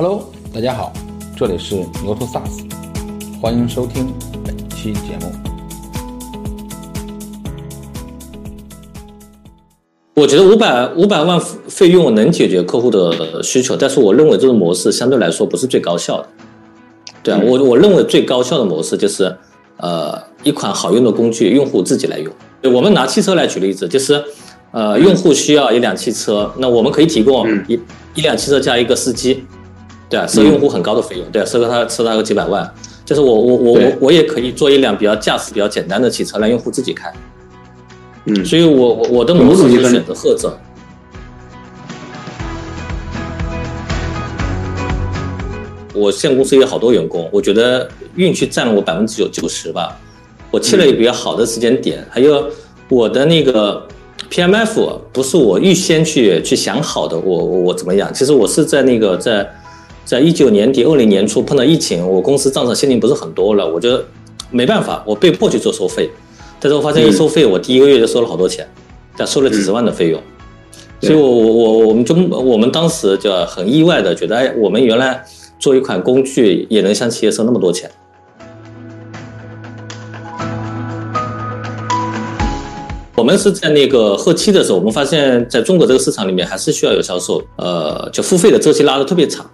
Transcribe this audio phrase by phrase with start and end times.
[0.00, 0.92] Hello，大家好，
[1.36, 2.70] 这里是牛头 SaaS，
[3.42, 5.32] 欢迎收听本期节目。
[10.14, 16.28] 我觉得五百五百万费用能解决客户的需求，但是我认为这种模式相对来说不是最高效的。
[17.24, 19.36] 对啊，我我认为最高效的模式就是，
[19.78, 22.32] 呃，一款好用的工具，用户自己来用。
[22.72, 24.22] 我们拿汽车来举例子，就是，
[24.70, 27.80] 呃，用户需要一辆汽车，那我们可以提供一、
[28.14, 29.42] 一辆汽车加一个司机，
[30.08, 32.68] 对啊，收用户很高的费用，对啊，收个他收他个几百万。
[33.04, 37.12] 就是我我我我我也可以做一辆比较驾驶比较简单的汽车，让用户自己开。
[38.26, 40.50] 嗯，所以我我我的模式就是选择赫兹。
[45.94, 49.98] 我现在公司也有好多员工，我觉得运气占了我百分之九九十吧。
[50.50, 52.46] 我去了一个比较好的时间点，还有
[52.88, 53.82] 我的那个
[54.30, 58.12] PMF 不是我预先去去想好的，我我我怎么样？
[58.12, 59.50] 其实我是在那个在
[60.08, 64.02] 在一九年底二零年初碰到疫情，我公司账上现金不是很多了，我就
[64.50, 66.08] 没办法，我被迫去做收费。
[66.58, 68.66] 但是我发现一收费，我第一个月就收了好多钱，
[69.18, 70.18] 但收了几十万的费用。
[71.02, 75.22] 所以我我我我们就我们当时就很意外的觉得，哎，我们原来
[75.58, 77.90] 做一款工具也能向企业收那么多钱。
[83.14, 89.44] 我们是在那个后期的时候，我们发现在中国这个市场里面还是需要有销售，呃，就付费的周期拉的特别长。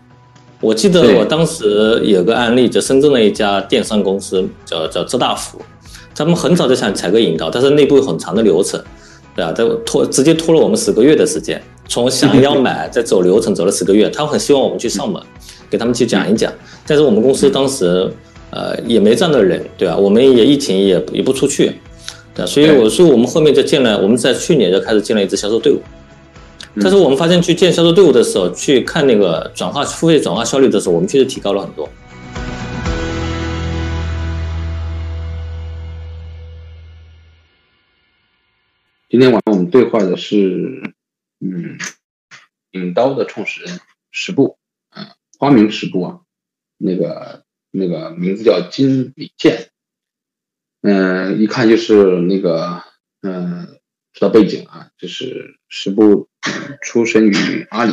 [0.65, 5.61] 我记得我当时有个案例，就深圳的一家电商公司叫叫浙大福，
[6.15, 8.83] 他们很早就想采购引导，但是内部有很长的流程，
[9.37, 15.23] 对啊，这拖直接拖了我们十个月的时间，从想要买再走流程走了十个月，他们很希望我们去上门，
[15.69, 16.51] 给他们去讲一讲，
[16.87, 18.11] 但是我们公司当时
[18.49, 21.73] 呃也没这样的人，对吧、我们也疫情也也不出去，
[22.35, 25.79] 对啊，所以我说我们后面就建了，我们在去年就开始建了一支销售队伍。
[26.77, 31.89] 嗯但是我们发现去建销售队伍的时候，去看那个转化付费转化效率的时候，我们确实提高了很多。
[39.09, 40.83] 今天晚上我们对话的是，
[41.39, 41.79] 嗯，
[42.73, 43.79] 影刀的创始人
[44.11, 44.59] 石步，
[44.91, 45.07] 嗯，
[45.39, 46.21] 花名石步啊，
[46.77, 49.71] 那个那个名字叫金李健，
[50.83, 52.83] 嗯、一看就是那个，
[53.23, 53.79] 嗯、
[54.13, 56.27] 知道背景啊，就是石步、嗯
[56.83, 57.93] 出生于阿里，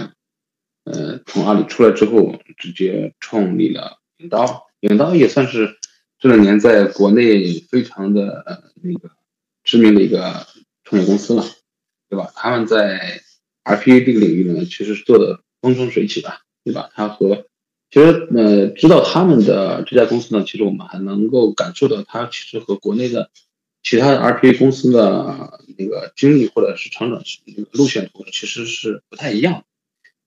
[0.84, 5.78] 呃，从阿里出来之后，直接创立了影刀，影刀也算是
[6.19, 9.11] 这两年在国内非常的呃那个
[9.63, 10.45] 知名的一个
[10.84, 11.45] 创业公司了，
[12.09, 12.31] 对吧？
[12.35, 13.22] 他们在
[13.63, 16.90] RPA 这个领域呢，其实是做的风生水起吧，对吧？
[16.94, 17.45] 他和
[17.90, 23.29] 其实呃，知道他们的这家公司呢，其实我们还能够感受到它其实和国内的
[23.83, 27.23] 其他的 RPA 公司的那个经历或者是成长
[27.71, 29.63] 路线图其实是不太一样。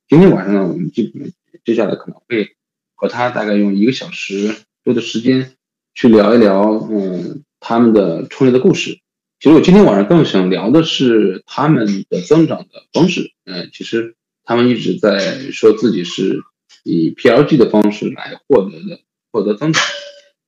[0.09, 1.33] 今天晚上呢，我们基本
[1.65, 2.57] 接下来可能会
[2.95, 5.53] 和他大概用一个小时多的时间
[5.95, 8.99] 去聊一聊，嗯，他们的创业的故事。
[9.41, 13.33] 其实我今天晚上更想聊的是他们的增长的方式。
[13.45, 16.43] 嗯，其实他们一直在说自己是
[16.83, 19.01] 以 PLG 的方式来获得的
[19.31, 19.83] 获得增长。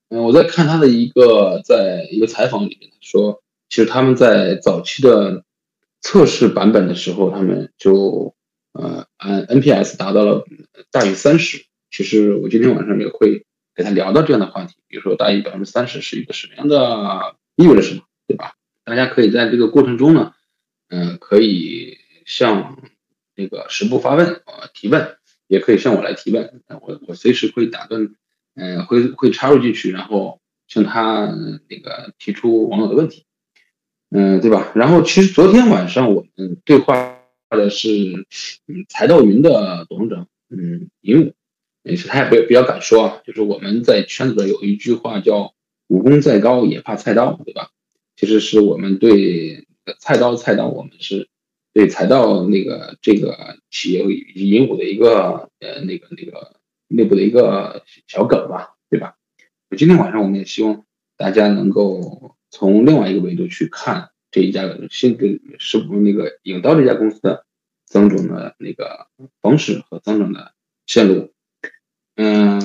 [0.08, 5.44] 嗯，我在看他的一个在一个采访里面，说，其实他们在早期的
[6.00, 8.34] 测试版本的时候，他们就
[8.72, 10.44] 呃按 NPS 达到了
[10.90, 11.66] 大于三十。
[11.90, 18.54] 其实我今天晚上也会给他聊到这样的话题，比如说大于百分之三十是一个什么样的意味着什么，对吧？
[18.84, 20.34] 大家可以在这个过程中呢，
[20.88, 22.82] 嗯、可以向
[23.34, 25.16] 那个十部发问呃提问，
[25.48, 28.14] 也可以向我来提问，我我随时会打断，
[28.56, 31.32] 嗯、会会插入进去，然后向他
[31.68, 33.24] 那个提出网友的问题，
[34.10, 34.72] 嗯、对吧？
[34.74, 37.88] 然后其实昨天晚上我们对话的是
[38.66, 41.34] 嗯财道云的董事长嗯尹武，
[41.82, 45.54] 也是他也比比较敢说啊，就是我们在圈子里有一句话叫
[45.86, 47.70] 武功再高也怕菜刀，对吧？
[48.16, 49.66] 其实是我们对
[50.00, 51.28] 菜刀菜刀，我们是
[51.74, 56.55] 对财道那个这个企业以及银武的一个呃那个那个
[56.88, 59.14] 内部的一个小梗吧，对吧？
[59.76, 60.84] 今天晚上我们也希望
[61.16, 67.44] 大家能够从另外一个维度去看这一家新的是那个影刀这家公司的
[67.86, 69.08] 增长的那个
[69.42, 70.52] 方式和增长的
[70.86, 71.32] 线路。
[72.14, 72.60] 嗯，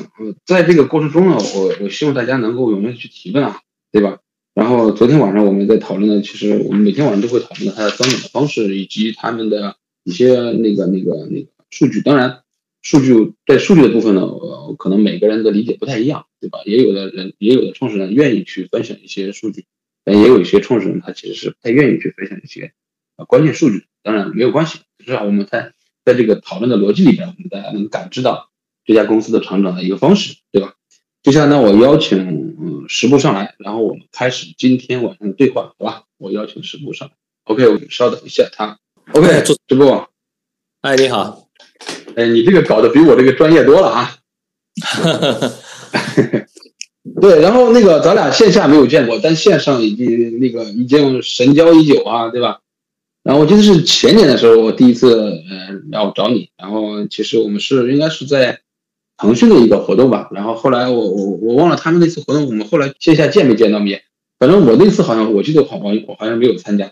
[0.45, 3.59] 在这个过程中呢，我我希望大家能够踊跃去提问啊，
[3.91, 4.19] 对吧？
[4.53, 12.01] 然后昨天晚上我们在讨论的，其实我们每天晚上都会讨论它的增长的方式，以及他们的一些那个那个那个数据。
[12.01, 12.43] 当然，
[12.81, 16.59] 数据在数据的部分呢，呃，可能每个人的理解不太一样，对吧？
[16.65, 19.65] 也有的人，也有的创始人愿意去分享一些数据，
[20.03, 22.73] 但也有一些创始人他其实是不太愿意去分享一些
[23.17, 23.85] 呃关键数据。
[24.03, 25.73] 当然没有关系，至少我们在
[26.03, 28.49] 在这个讨论的逻辑里边，我们大家能感知到
[28.83, 30.73] 这家公司的成长的一个方式，对吧？
[31.21, 32.17] 接下来呢，我邀请
[32.59, 36.03] 嗯十部上来，然后我们开始今天晚上的对话，好吧？
[36.17, 37.13] 我邀请十部上来
[37.43, 38.79] ，OK，我稍等一下他
[39.13, 40.09] ，OK，直播，
[40.81, 41.40] 哎，你好，
[42.15, 44.15] 哎，你这个搞得比我这个专业多了啊。
[47.21, 52.59] 对，然后那个咱俩线下没有见过，但线上已经那个已经神交已久啊，对吧？
[53.23, 58.59] 然后我记得是前年的时候，我第一次呃要找你，然后其实我们是应该是在
[59.17, 64.01] 腾讯的一个活动吧，然后后来我我我忘了他们那次活动，我们后来线下见没见到面？
[64.39, 66.91] 反正我那次好像我记得好像我好像没有参加。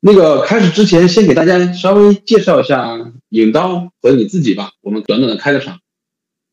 [0.00, 2.98] 那个开始之前，先给大家稍微介绍一下
[3.32, 5.78] 影刀和你自己吧，我们短短的开个场。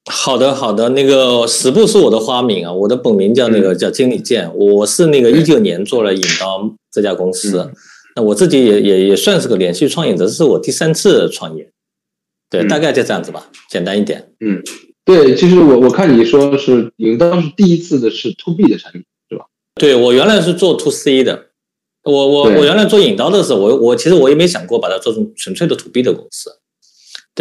[0.10, 7.70] 好的，好的，那个十步是我的花名啊，我的本名叫那个叫金李健，我是那个一九年做了影刀这家公司，
[8.16, 11.70] 那我自己也也也算是个连续创业者，这是我第三次创业，
[12.50, 14.32] 对，大概就这样子吧，简单一点。
[14.40, 14.64] 嗯，
[15.04, 19.46] 对，其实我我看你说是影刀是第一次的是 to B 的产品是吧？
[19.76, 21.48] 对我原来是做 to C 的，
[22.04, 26.59] 我我我原来做影刀的时候，我我其实我也没想过把它做成纯粹的 to B 的公司。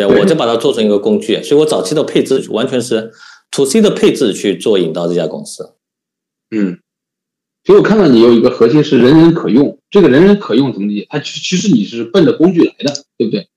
[0.07, 3.11] 对，我就把它做成一个工具，所以我早期的配置完全是
[3.51, 5.75] to C 的配置去做引导这家公司。
[6.55, 6.79] 嗯，
[7.65, 11.07] 所以我看到你有一个核心是人人可用，这个人人可用怎么理解？
[11.11, 13.49] 它其其实你是奔着工具来的，对不对？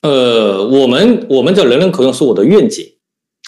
[0.00, 2.94] 呃，我们我们叫人人可用是我的愿景。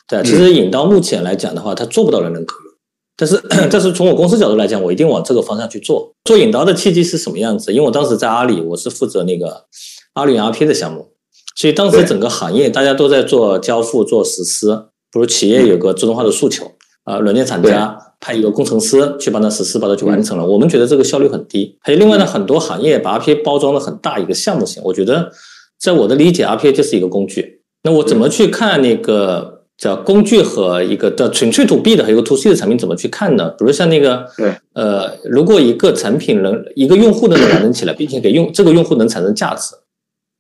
[0.06, 2.74] 对，其实引到目前来讲的话，它做不到人人可用，
[3.16, 3.40] 但是
[3.72, 6.14] 但是从我公司角度来讲，我一定往这个方向去做。
[6.24, 7.72] 做引导的契机是什么样子？
[7.72, 9.64] 因为我当时在阿里，我是负责那个
[10.12, 11.08] 阿里 RP 的项目。
[11.54, 14.74] 所以当时整个行业大家都在做交付、做实施，
[15.12, 16.64] 比如企业有个自动化的诉求，
[17.04, 20.46] 啊，软件厂家派一个工程师去帮他实施，把它去完成了。
[20.46, 21.76] 我们觉得这个效率很低。
[21.80, 24.82] 还有另外呢，很多行业把 RPA 包装的很大一个项目型。
[24.84, 25.30] 我觉得，
[25.78, 27.60] 在我的理解，RPA 就是一个工具。
[27.82, 33.50] 那我怎么去看那个叫工具和一个的纯粹 to B 的和一个 to C 的产品怎么去看呢？
[33.58, 39.74] 比如像那个，对，呃，如果一个产品能一个用户能完成起来，并且给用这个用户能产生价值。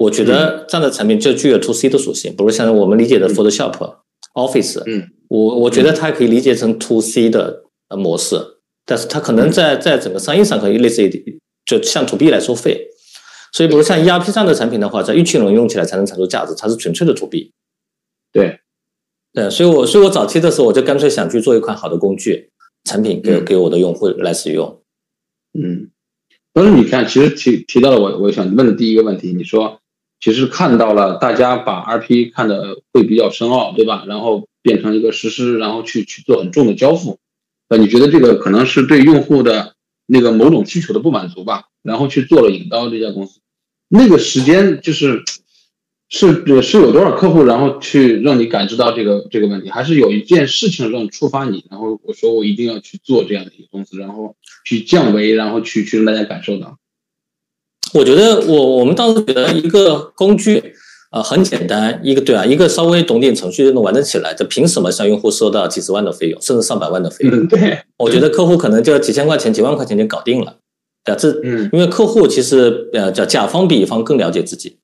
[0.02, 3.74] 我觉得这样的产品就具有 to C 的属性，比如像我们理解的 Photoshop、
[4.34, 8.36] Office，嗯，我我觉得它可以理解成 to C 的呃模式，
[8.84, 12.88] 但是它可能在在整个商业上可以类似于就像 to B 来收费，
[13.52, 17.52] 所以比如像 ERP 这样的产品的话，在一群人用起来才能产出价值，它是纯粹的 to B。
[18.32, 18.60] 对，
[19.32, 22.50] 对，所以我所以我早期的时候我就干脆想去做一款好的工具
[22.84, 24.82] 产品给给我的用户来使用。
[25.52, 25.90] 嗯，
[26.54, 29.78] 但是你看，其实提提到了我我想问的第一个问题，你说。
[30.22, 34.04] 其实看到了，大家把 RP 看的会比较深奥，对吧？
[34.06, 37.18] 然后变成一个实施，然后去去做很重的交付。
[37.68, 39.74] 那你觉得这个可能是对用户的
[40.06, 41.64] 那个某种需求的不满足吧？
[41.82, 43.40] 然后去做了引刀这家公司，
[43.88, 45.24] 那个时间就是
[46.08, 56.78] 是是有多少客户，然后去让你感知到这个这个问题，还是有一件事情让触发你，然后我说我一定要去做这样的一个公司，然后去降维，然后去去让大家感受到。
[57.94, 60.74] 我觉得我我们当时觉得一个工具
[61.10, 67.46] 啊很简单，一个对啊，一个稍微懂点程序就能完成起来，这凭什么向用户收到几十万的费用，甚至上百万的费用？
[67.48, 70.56] 对，我觉得客户可能就几千块钱、几万块钱就搞定了。
[71.04, 74.78] 对，这嗯，因为客户其实呃叫甲方比乙方更了解自己，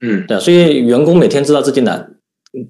[0.00, 2.06] 嗯，对，所以员工每天知道自己哪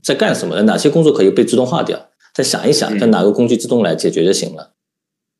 [0.03, 4.75] 在干什么，哪些工作可以被自动化掉，再想一想，在哪个工具自动来解决就行了。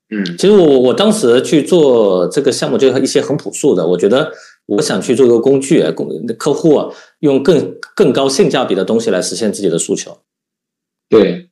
[0.09, 3.85] 嗯，其实我我当时去做这个项目，就一些很朴素的。
[3.85, 4.31] 我觉得
[4.67, 6.09] 我想去做一个工具，工
[6.39, 10.19] 客户啊用更更高性价比的东西来实现自己的诉求。
[11.09, 11.49] 对，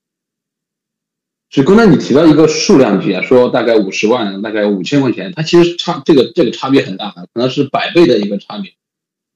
[1.50, 8.70] 就刚才你提到一个数量级啊，说大概五十万，大概五千块钱，它其实差这个这个差别很大，可能是百倍的一个差别。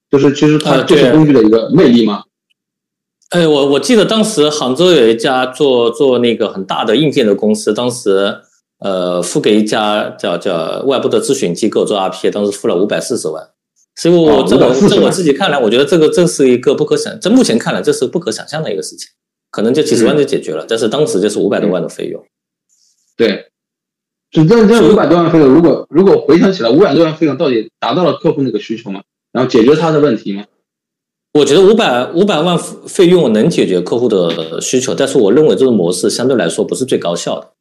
[0.09, 2.23] 就是其实它这是工具的一个魅力嘛？
[3.31, 8.43] 哎，我我记得当时杭州有一家做做那个很大的硬件的公司，当时。
[8.79, 13.45] 呃，付给一家叫叫外部的咨询机构做 RPA，当时付了五百四十万，
[13.95, 19.09] 所以我这我在我自己看来，我觉得这个这是一个不可想，在目前看来这是不可想象的一个事情，
[19.51, 22.23] 可能就几十万就解决了，但是当时就是五百多万的费用。
[23.17, 23.47] 对，
[24.31, 29.01] 就这这五百多万费用，如果如果回想起来，五百多万费用到底达到了客户那个需求吗？
[29.33, 30.45] 然后解决他的问题吗？
[31.33, 37.51] 我觉得五百五百万费用能解决客户的需求，但是我认为这种模式相对来说不是最高效的。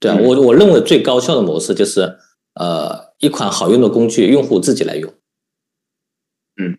[0.00, 2.16] 对啊，我我认为最高效的模式就是，
[2.54, 5.12] 呃，一款好用的工具，用户自己来用。
[6.60, 6.78] 嗯，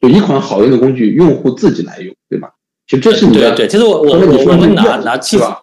[0.00, 2.54] 就一款好用的工具，用户自己来用，对吧？
[2.86, 3.50] 其实这是你的。
[3.56, 5.56] 对对，其实我我我我们拿拿汽车，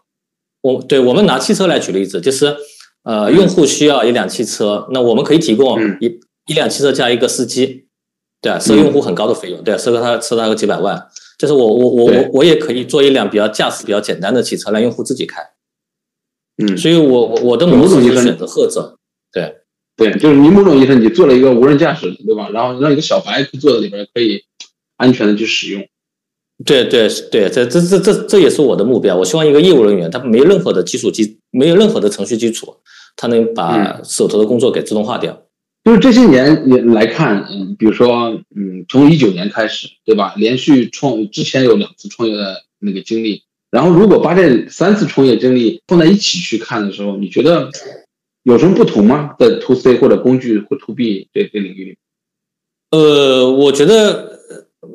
[0.62, 2.56] 我对我们拿汽车来举例子，就是
[3.04, 7.88] 呃，用户需要一辆汽车，那我们可以提供一一辆汽车加一个司机，
[8.42, 11.08] 对啊，收用户很高的费用，对啊，收个他收他个几百万。
[11.38, 15.42] 就是我我我我我也可以做一辆比较驾驶比较简单的汽车，让用户自己开。
[16.62, 18.98] 嗯，所以我我我的模式就是选择后者。
[19.34, 19.56] 对
[19.96, 22.50] 对，就是你某种意义上你做了一个无人驾驶，对吧？
[22.50, 24.44] 然后让一个小白去坐在里边，可以
[24.98, 25.88] 安全的去使用。
[26.66, 29.16] 对对对，这这这这这也是我的目标。
[29.16, 32.76] 我希望一个业务人员他没有任何的基础基，没有任何的程序基础，
[33.16, 35.42] 他能把手头的工作给自动化掉。
[35.84, 40.36] 就是这些年也来看，嗯，比如说，嗯，从一九年开始，对吧？
[40.38, 43.42] 连续创之前有两次创业的那个经历，
[43.72, 47.70] 然后如果把这三次创业经历放在一起去看的时候，你觉得
[48.44, 49.34] 有什么不同吗？
[49.40, 51.98] 在 to C 或者工具或 to B 这这领域里？
[52.92, 54.40] 呃，我觉得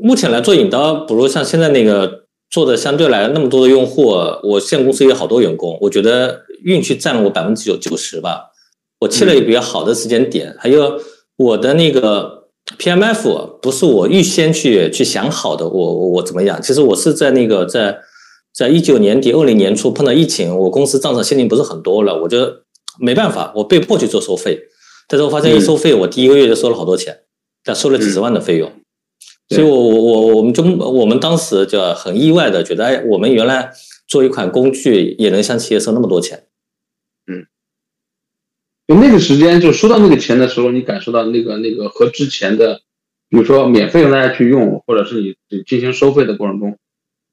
[0.03, 4.09] 目前来做引刀，不如像现在那个做的相对来那么多的用户，
[4.43, 8.51] 我现公司也有好多员工，我觉得运气占了我百分之九九十吧。
[8.99, 11.01] 我切了一个比较好的时间点，还有
[11.37, 16.61] 我的那个 PMF 不是我预先去去想好的，我我怎么样？
[16.61, 17.99] 其实我是在那个在
[18.57, 22.63] 在一九年底二零年初碰到疫情，我公司账上现金不是很多了，我就
[22.99, 24.59] 没办法，我被迫去做收费。
[25.07, 27.19] 但是我发现一收费，我第一个月就收了好多钱，
[27.63, 28.73] 但收了几十万的费用。
[29.51, 33.71] 所以我我我我们就我们当时就很意外的觉得，哎，我们原来
[34.09, 36.45] 做一款工具也能向企业收那么多钱。
[37.31, 37.47] 嗯
[38.89, 42.81] 就那个时间，就收到那个钱的时候，你感受到那个那个和之前的，
[43.29, 46.79] 比如说免费让大家去用，或者是你你进行收费的过程中，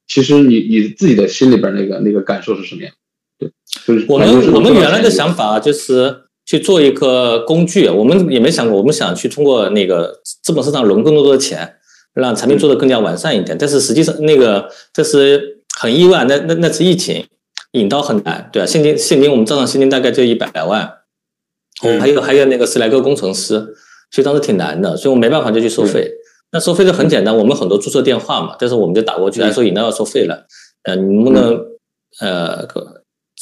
[0.07, 2.91] 其实你你自己的心里边那个那个感受是什么样？
[3.39, 3.51] 对，
[3.86, 11.75] 就是我们我们原来的想法就是去做一个工具，我们也没想过，我们想去通过那个资本市场融更多的钱，
[12.13, 13.57] 让产品做得更加完善一点。
[13.57, 17.25] 但是实际上那个这是很意外，那那那次疫情
[17.72, 21.00] 引到很难，对啊，现金现金我们账上现金大概就一百万。
[21.81, 23.57] 我们还有还有那个十来个工程师，
[24.12, 26.10] 所以当时挺难的，所以我没办法就去收费。
[26.53, 30.45] 那收费就很简单，我们很多注册电话嘛，但是我们就打过去，哎，说饮料要收费了，
[30.83, 31.60] 呃，你能不能
[32.22, 32.65] 呃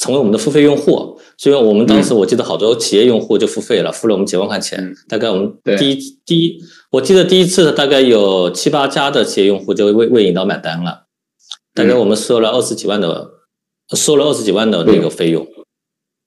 [0.00, 1.20] 成为我们的付费用户？
[1.36, 4.94] 所以我们当时我记得好多企业用户就付费了，付了我们几万块钱。
[5.08, 6.58] 大概我们第一第一，
[6.90, 11.04] 我记得第一次大概有七八家的企业用户就为为引导买单了，
[11.74, 13.30] 大概我们收了二十几万的，
[13.94, 15.46] 收了二十几万的那个费用。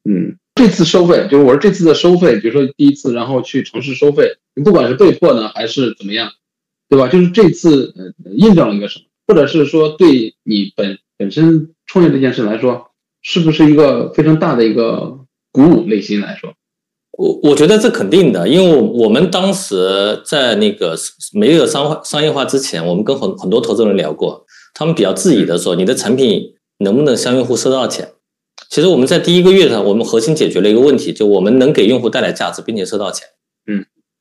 [0.09, 0.37] 嗯。
[0.57, 6.31] 这次收费就是我说这次的收费，比如说第一次，然后去城市收费，你不管是被迫呢还是怎么样，
[6.89, 7.07] 对吧？
[7.07, 15.19] 就是这次呃印证了一个什么，或者是说对你本本身创业这件事来说，是不是一个非常大的一个
[15.51, 15.81] 鼓舞？
[15.85, 16.53] 内心来说，
[17.17, 20.95] 我我觉得这肯定的，因为我们当时在那个
[21.33, 28.11] 没有商商业化之前，我们跟很很多投资人聊过，他们比较质疑的说，你的产品能不能向用户收到钱？
[28.69, 33.27] 其实我们在第一个月上，我们核心解决了一个问题，就我们能给用户带来价值，并且收到钱。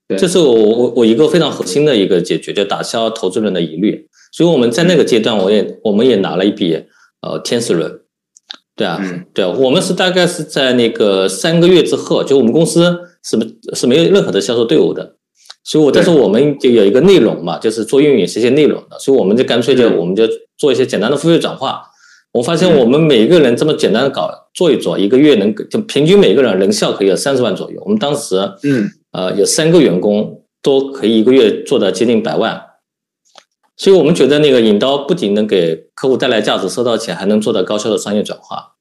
[0.09, 4.07] 嗯，对，这是我我我一个非常核心的一个解决，就打消投资人的疑虑。
[4.33, 6.75] 所以我们在那个阶段，我也我们也拿了一笔
[7.23, 8.01] 呃天使轮。
[8.77, 13.39] 对啊，嗯、对啊，我们是大概是在那个三个月之后，就我们公司是
[13.73, 15.15] 是没有任何的销售队伍的，
[15.63, 20.25] 所以我但是我们就有一个内容嘛，就是做运营这些内容的，所以我们就干脆就我们就
[20.59, 21.83] 做一些简单的付费转化。
[22.33, 27.81] 我发现我们每一个人这么简单的搞做一做，一个月能就平均每个人人效可以有三十万左右。
[27.85, 32.62] 我们当时嗯呃有三个员工都可以一个月做到接近百万，
[33.76, 38.75] 所以我们觉得那个引刀不仅能给客户带来价值收到钱，还能做到高效的商业转化。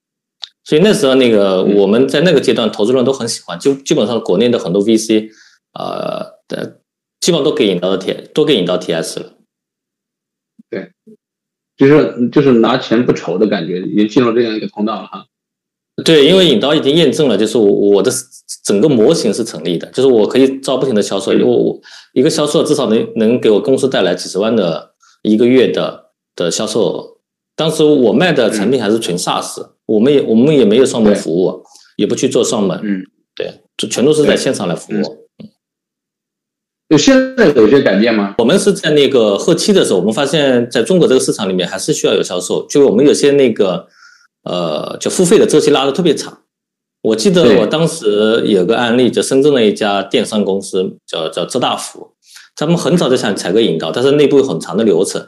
[0.63, 5.29] 所以那时候那个我们在那个阶段投资人都很喜欢，就基本上国内的很多 VC
[5.73, 6.81] 呃的
[7.19, 9.33] 基本上都给引刀的 T 都给引刀 TS 了。
[10.69, 10.91] 对。
[11.75, 15.25] 就是就是拿钱不愁的感觉，已经进入这样一个通道了哈。
[16.03, 18.12] 对，因为引刀已经验证了，就是我我的
[18.65, 21.79] 整个模型是成立的，就是我可以招不停的销售，因为我
[22.13, 27.17] 一个销售至少能能给我公司带来几十万的一个月的的销售额。
[27.55, 31.63] 当时我卖的产品还是纯 SaaS，、我们也我们也没有上门服务，
[31.97, 33.03] 也不去做上门，嗯，
[33.35, 35.27] 对，就全都是在线上来服务。
[36.89, 38.33] 就现在有些改变吗？
[38.39, 43.88] 我们是在那个后期的时候，我们发现在中国这个市场里面还是需要有销售，就我们有些那个
[44.43, 46.39] 呃，就付费的周期拉的特别长。
[47.01, 52.12] 我记得我当时有个案例，就深圳的一家电商公司叫叫浙大福，
[52.55, 55.21] 他们很早就想采购引导，但是内部有很长的流程，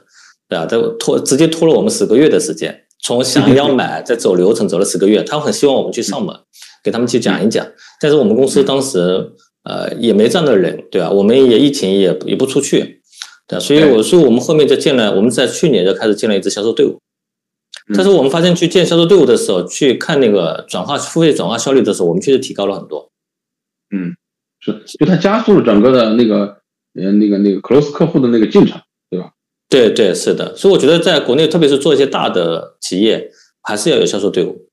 [0.48, 0.66] 对吧？
[0.66, 5.24] 都拖直接拖了我们十个月的时间，从想要 买再走流程走了十个月。
[5.24, 6.36] 他们很希望我们去上门，
[6.84, 7.66] 给他们去讲一讲，
[8.00, 9.32] 但是我们公司当时。
[9.68, 11.10] 呃，也没这样的人，对吧？
[11.10, 13.02] 我们也疫情也也不出去，
[13.48, 17.00] 对，所以我说我们后面就建了，我们在去年就开始建了一支销售队伍。
[17.94, 23.12] 但是我们发现去建销售队伍的时候，去看那个转化付费转化效率的时候，我们确实提高了很多。
[23.96, 24.16] 嗯，
[24.60, 26.58] 是，就它加速了整个的那个
[26.96, 29.32] 呃那个那个 close 客户的那个进程，对吧？
[29.70, 33.30] 对对，是的，所以我觉得在国内，特别是做一些大的企业，
[33.62, 34.68] 还是要有销售队伍。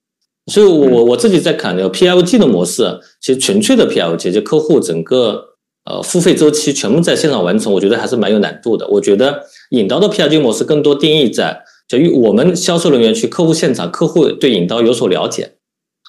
[0.47, 5.55] 所以我我自己在看那个 PLG 的模式，其实纯粹的 PLG，就客户整个
[5.85, 8.89] 呃付费周期全部在线上完成，我觉得还是蛮有难度的。
[8.89, 15.57] 我觉得引刀的 PLG 模式更多定义在，就于我们销售人员去客户现场，客户对引刀有所了解，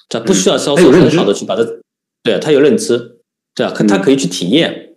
[0.08, 1.62] 这不需要销售很好的去把它，
[2.22, 3.18] 对他有认知，
[3.54, 4.94] 对啊，可他可以去体验，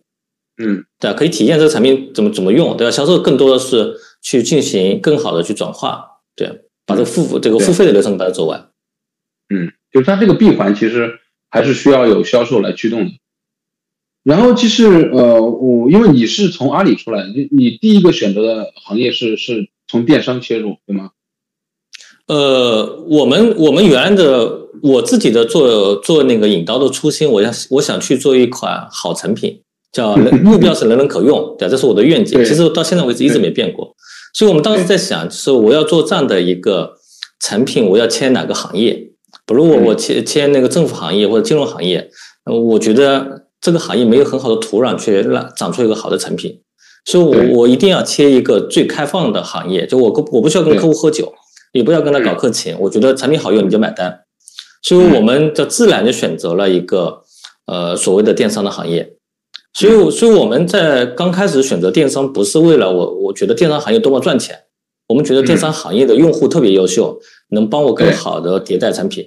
[0.63, 2.91] 嗯，对啊，可以体验这个产品怎么怎么用，对吧？
[2.91, 8.69] 销售更多的是去进行更好的去转化，对，把这个付这个付费的流程把它走完。
[9.53, 13.11] 嗯，就是它这个闭环其实还是需要有销售来驱动的。
[14.23, 21.11] 然后其实呃，我因为你是从阿里出来，你你第一个选择的行业是是从电商切入，对吗？
[22.27, 32.43] 呃，我们我们原来的我自己的做做那个引刀的初心，我想我想去做一款好产品，叫 目标是人人可用，对，这是我的愿景。
[32.43, 33.95] 其实到现在为止一直没变过。
[34.33, 36.95] 所以我们当时在想，就是我要做这样的一个
[37.39, 38.93] 产品，我要签哪个行业？
[39.45, 42.09] 比如我我签签那个政府行业或者金融行业，
[42.43, 46.59] 我觉得这个行业没有很好的土壤去让长出一个好的产品，
[47.07, 51.33] 所以我我一定要切一个最开放的行业，就我我不需要跟客户喝酒，
[51.71, 54.25] 也不要跟他搞客情，我觉得产品好用你就买单，
[54.83, 57.21] 所以我们就自然就选择了一个
[57.65, 59.13] 呃所谓的电商的行业，
[59.73, 64.53] 所以所以我们在刚开始选择电商不是为了我我觉得电商行业多么赚钱，
[65.07, 67.17] 我们觉得电商行业的用户特别优秀，
[67.51, 69.25] 能帮我更好的迭代产品。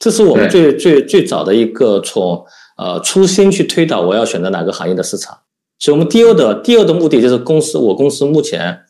[0.00, 2.42] 这是我们最最最早的一个从
[2.78, 5.36] 呃初心去推导我要选择哪个行业的市场，
[5.78, 8.80] 所以我们第二的第二的目的就是公司我公司目前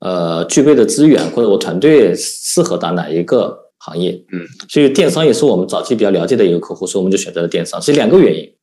[0.00, 8.54] 呃具备的资源或者我团队适合打哪一个行业，嗯，所以电商也是我们早期比较了解的一个客户，所以我们就选择了电商，是两个原因。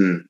[0.00, 0.24] 嗯，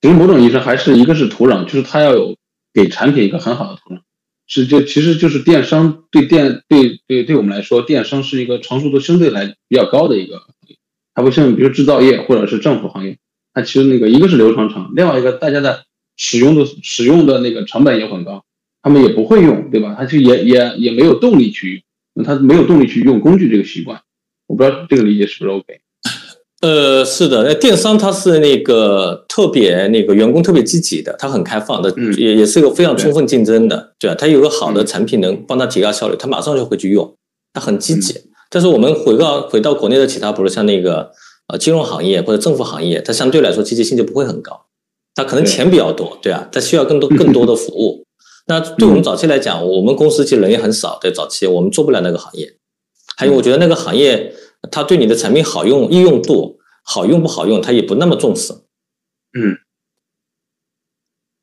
[0.00, 2.34] 其实某种意义上还是一个是土壤，就是它要有
[2.72, 4.00] 给产品一个很好的土壤。
[4.46, 10.76] 是，就其实就是电商对电对对对我们来说，电商是一个成熟度相对来比较高的一个行业。
[11.14, 13.18] 它不像比如制造业或者是政府行业，
[13.54, 15.84] 它其实那个一个是流程长，另外一个大家的
[16.16, 18.44] 使用的使用的那个成本也很高，
[18.82, 19.94] 他们也不会用，对吧？
[19.98, 24.00] 他就也也也没有动力去用，他没有动力去用工具这个习惯。
[24.46, 25.80] 我不知道这个理解是不是 OK。
[26.60, 34.16] 呃，是的，那电商它是那个特别那个员工特别积极的，它很开放的，也也是一个非常充分竞争的，对吧？
[34.18, 37.14] 它有个好的产品能帮他提高效率，他马上就会去用，
[37.52, 38.14] 他很积极。
[38.48, 41.10] 但是我们回到回到国内的其他，比如像那个
[41.48, 44.63] 呃金融行业或者政府行业，它相对来说积极性就不会很高，
[45.14, 48.04] 它可能钱比较多，对啊，他需要更多更多的服务。
[48.46, 52.56] 那对我们早期来讲，我们公司其实人也很少，对早期我们做不了那个行业。
[53.16, 54.34] 还有，我觉得那个行业。
[54.70, 58.54] 他对你的产品好用、易用度好用不好用，他也不那么重视。
[59.38, 59.58] 嗯，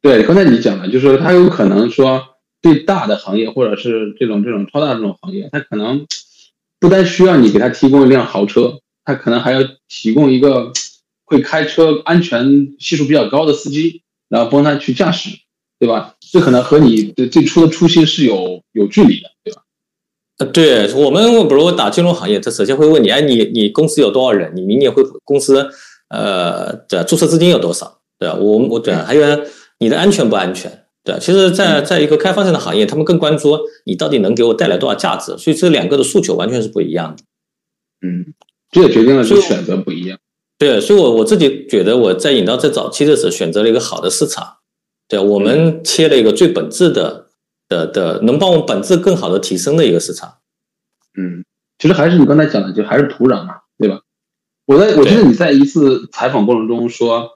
[0.02, 2.20] 对，刚才你讲的，就是说他有可能说
[2.64, 6.08] 对大的行业或者是这种这种超大这种行业，他可能
[6.80, 10.72] 不单需要你给他提供一辆豪车，他可能还要提供一个
[11.32, 15.30] 会开车、安全系数比较高的司机，然后帮他去驾驶，
[15.80, 16.16] 对吧？
[16.20, 19.62] 这可能和你的最初的初心是有有距离的，对吧？
[20.52, 24.52] 对我们，比如我打金融行业，他首先会问你，哎，你你公司有多少人？
[24.56, 25.70] 你明年会公司
[26.10, 28.02] 呃的注册资金有多少？
[28.20, 28.36] 对吧？
[28.36, 29.22] 我我对，还有
[29.80, 30.86] 你的安全不安全？
[31.04, 35.38] 对，其实，在在一个开放性的行业，他们更关注你到底能给我带来多少价值。
[35.38, 37.24] 所以这两个的诉求完全是不一样的。
[38.06, 38.34] 嗯，
[38.72, 40.20] 这也决定了你选择不一样。
[40.62, 44.58] 对，所以我我自己觉得我在引到在早期的时候选择了一个好的市场。
[45.08, 47.30] 对，我们切了一个最本质的。
[47.68, 50.40] 的的能帮我们本质更好的提升的一个市场，
[51.18, 51.46] 嗯，
[51.80, 54.02] 其实还是你刚才讲的，就还是土壤嘛，对吧？
[54.66, 57.30] 我在我记得你在一次采访过程中说，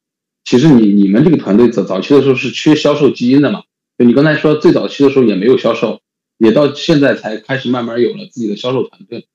[0.44, 3.62] 其实你你们这个团队早早期的时候是缺销售基因的嘛？
[3.98, 6.02] 就你刚才说最早期的时候也没有销售，
[6.38, 9.30] 也到现在才开始慢慢有了自己的销售团队，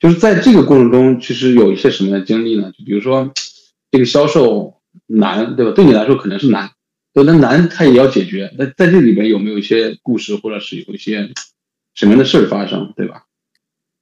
[0.00, 2.70] 就是在这个过程中，其实有一些什么样的经历呢？
[2.76, 3.30] 就比如说
[3.90, 4.74] 这个销售
[5.06, 5.72] 难，对吧？
[5.72, 6.70] 对你来说可能是难。
[7.14, 8.52] 对那难，他也要解决。
[8.56, 11.30] 那在这里边有没有一些故事，或者是有一些
[11.94, 13.24] 什么样的事儿发生，对吧？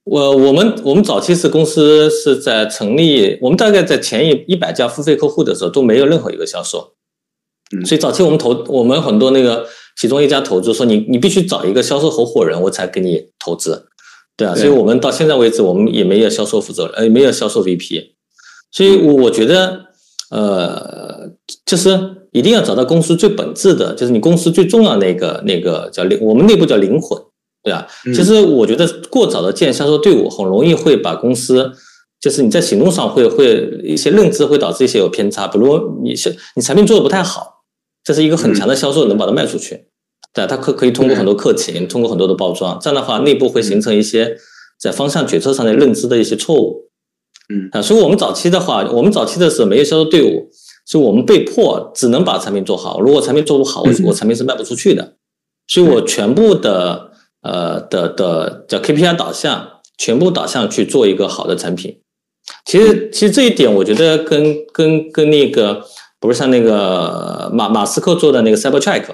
[0.03, 6.93] 我我们我们早期是公司是在成立，我们大概在前一一百家付费客户的时候都没有任何一个销售，
[7.85, 13.87] 所以早期我们投我们很多那个其中一家投资说你你必须找一个销售合伙人，我才给你投资，
[14.37, 18.11] 对啊，所以我们到现在为止我们也没有销售负责人，呃，没有销售 VP，
[18.71, 19.87] 所以我我觉得
[20.31, 21.31] 呃
[21.65, 22.13] 就是。
[22.33, 27.19] 一定要找到公司最本质的，就是你公司最重要那个那个叫灵，我们内部叫灵魂，
[27.63, 27.87] 对吧？
[28.13, 31.71] 其实我觉得过早的建销售队伍，很容易会把公司，
[32.19, 37.63] 就是你在行动上会会一些认知会导致一些有偏差，比如你是你产品做的不太好，
[38.03, 39.87] 这是一个很强的销售能把它卖出去，
[40.37, 44.37] 对，它可可以通过很多客情，通过很多的包装，这样的话内部会形成一些
[44.79, 46.89] 在方向决策上的认知的一些错误。
[47.49, 50.47] 嗯啊，所以我们早期的话，我们早期的时候没有销售队伍，
[50.85, 53.01] 所以我们被迫只能把产品做好。
[53.01, 55.13] 如果产品做不好，我我产品是卖不出去的。
[55.67, 61.99] 所以我全部的呃的的叫 KPI 导向，全部导向去做一个好的产品。
[62.65, 65.83] 其实其实这一点，我觉得跟跟跟那个
[66.19, 69.05] 不是像那个马马斯克做的那个 Cybertruck，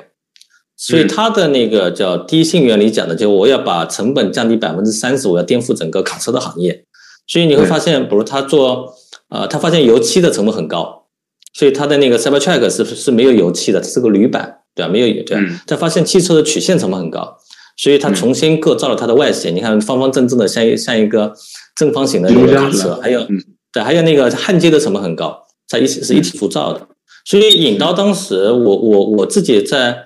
[0.86, 6.84] 所以他的那个叫低性原理讲的，就我要把成本降低百分之三十，我要颠覆整个卡车的行业。
[7.26, 8.94] 所以你会发现，比如他做，
[9.30, 11.06] 呃，他发现油漆的成本很高，
[11.54, 14.92] 所以他的那个 Cybertruck 是是没有油漆的，是个铝板，对吧？
[14.92, 15.38] 没有对。
[15.66, 17.38] 他发现汽车的曲线成本很高，
[17.78, 19.56] 所以他重新构造了它的外形。
[19.56, 21.34] 你看方方正正的，像一像一个
[21.78, 23.26] 正方形的那个卡车，还有
[23.72, 26.86] 对，还有那个焊接的成本很高，在一起是一体铸造的。
[27.24, 30.04] 所以引刀当时，我我我自己在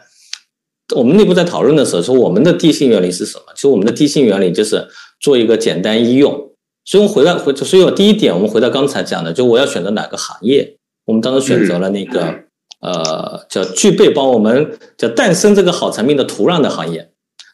[0.95, 3.43] 我们内部在讨论的时候，说我们的地性原理是什么？
[3.55, 4.87] 其实我们的地性原理就是
[5.19, 6.51] 做一个简单易用。
[6.85, 12.33] 所以，我回到回，所以我第一点，我们回到刚才讲的，就我要选择哪个行业，我们当时选择了那个
[12.79, 17.11] 呃，叫具备帮我们叫诞生这个好产品的土壤的行业。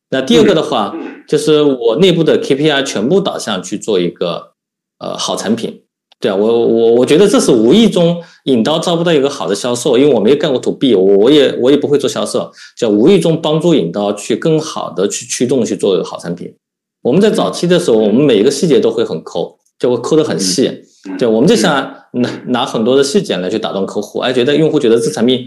[0.10, 0.96] 那第二个的话，
[1.28, 4.52] 就是我内部的 KPI 全部导向去做一个
[5.00, 5.83] 呃好产品。
[6.24, 16.56] 对啊，我我我觉得这是无意中引刀招不到一个好的销售，因为我没有干过 to B，我我也我也不会做销售，叫无意中帮助引刀去更好的去驱动去做一个好产品。
[17.02, 20.72] 我们在早期的时候，我们每一个细节都会很抠，就会抠得很细。
[21.20, 25.46] 对，我们就想拿拿很多的细节来去打动客户，哎，觉得用户觉得这产品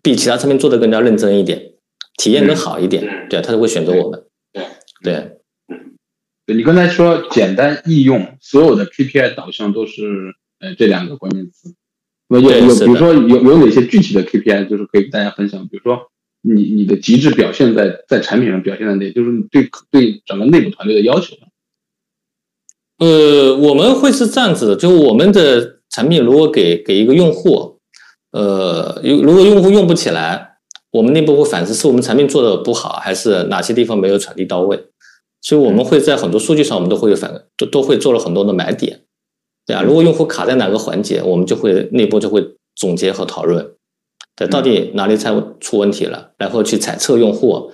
[0.00, 1.60] 比其他产品做的更加认真一点，
[2.16, 4.22] 体验更好一点，对，他就会选择我们。
[5.02, 5.32] 对，
[6.46, 11.74] 对，你刚才说简单易用，所有的 KPI 导向都是呃这两个关键词。
[12.28, 16.10] 那有有，比如说有有哪些具体的 KPI，就是可以跟大家分享，比如说。
[16.46, 19.10] 你你的极致表现在在产品上表现在哪？
[19.12, 21.48] 就是对对整个内部团队的要求上。
[22.98, 27.80] 呃，我们会是这样子的，就我们的产品如果给给一个用户，
[28.32, 30.58] 呃，如如果用户用不起来，
[30.90, 34.78] 我们内部会反思是我们产品做的不好，还是哪些地方没有传递到位。
[35.44, 39.02] 所以我们会在很多数据上，我们都会有反都都会做了很多的买点，
[39.66, 39.82] 对啊。
[39.82, 43.74] 如果用户卡在哪个环节，我们就会内部就会总结和讨论。
[44.34, 45.30] 对，到底哪里才
[45.60, 46.30] 出问题了？
[46.38, 47.70] 然后去猜测用户，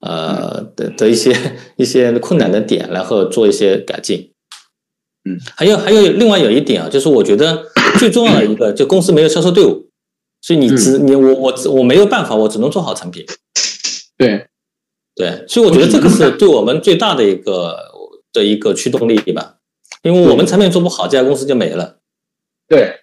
[0.00, 1.34] 呃的的一些
[1.76, 4.32] 一些困难的点，然后做一些改进。
[5.24, 7.64] 嗯，还有还有另外有一点啊，就是我觉得
[7.98, 9.88] 最重要的一个，就公司没有销售队伍，
[10.42, 13.24] 所以你只你我我我没有办法，我只能做好产品。
[14.18, 14.46] 对，
[15.14, 17.76] 对，所以我觉得这个是对我们最大的一个
[18.32, 19.56] 的一个驱动力吧，
[20.02, 22.00] 因为我们产品做不好，这家公司就没了。
[22.68, 23.00] 对。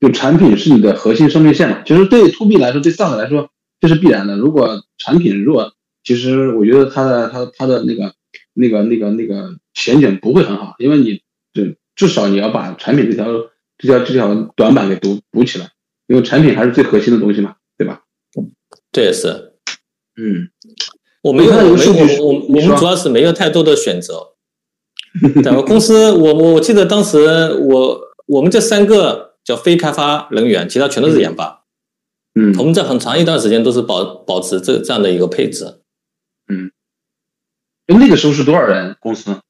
[0.00, 4.36] 就产品是你的核心生命线嘛，其实对 to B 来说，对 SaaS 来说这是必然的。
[4.36, 5.72] 如果产品弱，
[6.04, 8.14] 其实我觉得它的它它的那个
[8.54, 11.20] 那个那个那个前景不会很好，因为你
[11.52, 13.26] 这至少你要把产品这条
[13.76, 15.72] 这条这条短板给补补起来，
[16.06, 18.02] 因为产品还是最核心的东西嘛，对吧？
[18.92, 19.47] 这也是，
[20.18, 20.50] 嗯，
[21.22, 24.34] 我没有我没有我我们主要是没有太多的选择。
[25.42, 29.26] 对我公司，我我我记得当时我我们这三个。
[29.48, 31.64] 叫非开发人员，其他全都是研发。
[32.34, 35.80] 嗯，我们在很长一段时间都是保保持这这样的一个配置。
[36.52, 36.70] 嗯，
[37.86, 39.40] 那个时候是多少人公司？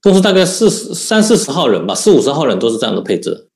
[0.00, 3.48] 公司大概四十三四十号人吧，四五十号人都是这样的配置。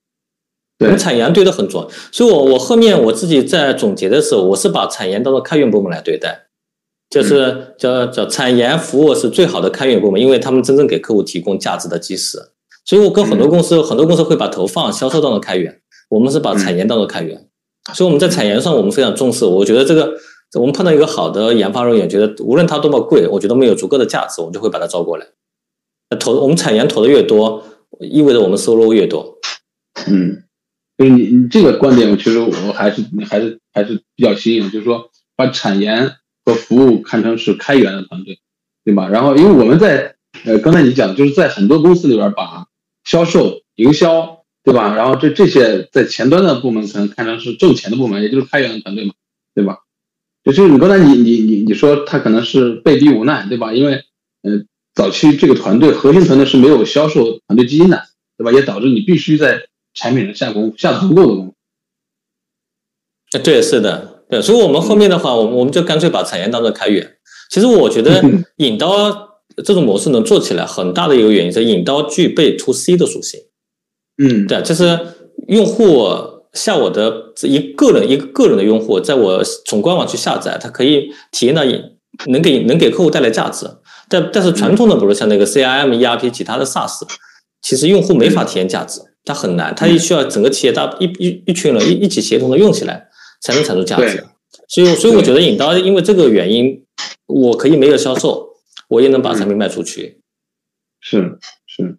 [0.79, 6.47] 对，我们产研对的很重，所以我我后面我自己在总结的时候，我是把产研当做开源部门来对待，
[7.11, 12.39] 就是叫叫产研服务是最好的开源部门，因为他们真正给客户提供价值的基石。
[12.85, 17.49] 所以，我跟很多公司，很多公司会把投放、销售当做开源，我们是把产研当做开源。
[17.93, 19.45] 所以我们在产研上，我们非常重视。
[19.45, 20.15] 我觉得这个，
[20.55, 25.27] 我们碰到一个好的研发人员，觉得无论他多么贵，我觉得没有足够的价值，我们就会把他招过来。
[26.19, 27.63] 投我们产研投的越多，
[28.01, 29.39] 意味着我们收入越多。
[30.07, 30.45] 嗯，
[30.99, 38.41] 就是你你这个观点，我其实我还是还是还是比较新颖，就是说把产研和服务看成是开源的团队，
[38.85, 39.09] 对吧？
[39.09, 42.67] 然后，因为我们在呃刚才你讲，就是在很多公司里边把
[43.05, 44.97] 销售、营销，对吧？
[44.97, 49.15] 然后这这些在前端的部门可能看成是挣钱的部门，也就是开源的团队嘛，
[49.55, 49.79] 对吧？
[50.43, 53.73] 就是你刚才你你你你说他可能是被逼无奈，对吧？
[53.73, 54.03] 因为
[54.43, 58.03] 呃早期这个团队核心团队是没有销售团队基因的，
[58.37, 58.51] 对吧？
[58.51, 61.55] 也导致你必须在产品的下功夫，下足够的功夫。
[63.43, 67.17] 对，是的，对，所以我们后面的话，我们我们就干脆把产业当做开源。
[67.51, 68.23] 其实我觉得
[68.57, 69.27] 引刀。
[69.65, 73.41] 这种模式能做起来，很大的一个原因是引刀具备 to C 的属性。
[74.23, 74.97] 嗯，对，就是
[75.49, 76.07] 用户
[76.53, 81.65] 像我的一个人一个个人的用户，在我从官网去下载，它可以体验到
[82.27, 83.67] 能给能给客户带来价值。
[84.09, 87.01] 但但是传统的，比如像那个 CRM、ERP、其他的 SaaS，
[87.61, 93.09] 其实用户没法体验价值，它很难，它也需要整个企业大一一一群人一一起协同的用起来，
[93.43, 94.25] 才能产出价值。
[94.67, 96.83] 所以所以我觉得引刀因为这个原因，
[97.27, 98.49] 我可以没有销售，
[98.89, 100.21] 我也能把产品卖出去。
[101.01, 101.99] 是是，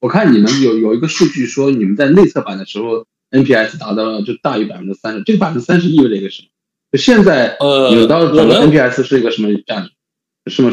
[0.00, 6.48] 我看你们有有一个数据说，你们在内测版的时候，NPS 达到了就大于百分之三十，这个百分之三十意味着一个什么？
[6.92, 9.90] 就现在呃，引刀的 NPS 是一个什么价值？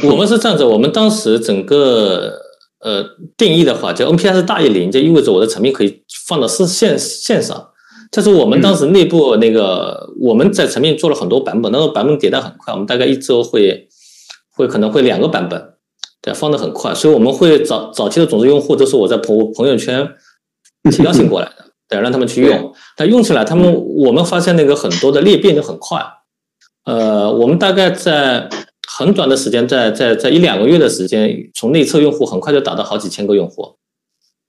[0.08, 2.40] 我们是这样子，我们当时整个
[2.86, 3.04] 呃
[3.36, 7.70] 定义的话，就 NPS 大于零，就意味着我的产品可以放到是线线上。
[8.12, 13.88] 这是我们当时内部那个我们在产品做了很多版本，那个版本迭代很快，我们大概一周会
[14.52, 15.74] 会可能会两个版本，
[16.22, 16.94] 对，放的很快。
[16.94, 20.08] 所以我们会早早期的种子用户都是我在朋朋友圈
[20.92, 22.72] 提邀请过来的，对，让他们去用。
[22.96, 23.74] 但用起来，他们
[24.06, 26.00] 我们发现那个很多的裂变就很快。
[26.86, 28.48] 呃，我们大概在。
[28.98, 33.76] 很短的时间，在在在一两个月的时间，从内测用户很快就达到好几千个用户，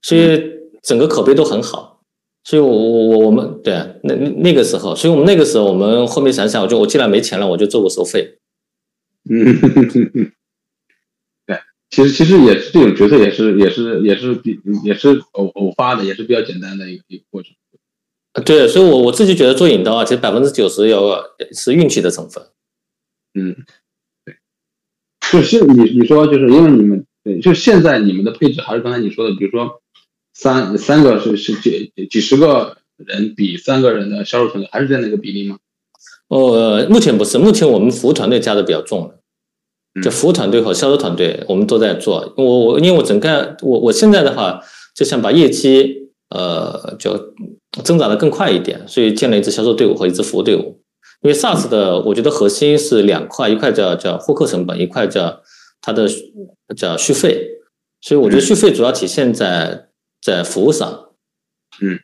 [0.01, 0.41] 所以
[0.81, 2.01] 整个口碑都很好。
[2.45, 8.37] 所以，我我我我们对那那个时候，所以我们那个时候，我们后面想想，我就我既然没钱了，我就做个收费。
[9.29, 9.59] 嗯，
[11.45, 17.51] 对，其实其实也是这种决策，也是也是也是比也是偶偶发的，也是比较简单的一个一个过程。
[18.45, 21.17] 对，所以我我自己觉得做引刀啊，其实百分之九十有
[21.51, 22.41] 是运气的成分。
[23.33, 23.53] 嗯。
[25.31, 29.81] 就是你你说就是因为你们对，就现在你们的配置还是刚才你说的，比如说
[30.33, 35.57] 三三个是是几几十个人比三个人的销售团队，还是这样的一个比例吗？
[36.29, 39.13] 呃，目前不是，目前我们服务团队加的比较重
[40.03, 42.33] 就服务团队和销售团队我们都在做。
[42.37, 44.61] 我我因为我整个我我现在的话
[44.95, 47.33] 就想把业绩呃就
[47.83, 50.79] 增长的更快一点，所以建了一支销售队伍和一支服务队伍。
[51.21, 55.41] 因为 SaaS 的，我觉得核心是两块，一块叫叫获客成本，一块叫
[55.81, 56.07] 它的
[56.75, 57.59] 叫续费，
[58.01, 59.89] 所以我觉得续费主要体现在
[60.21, 61.09] 在服务上。
[61.81, 61.99] 嗯，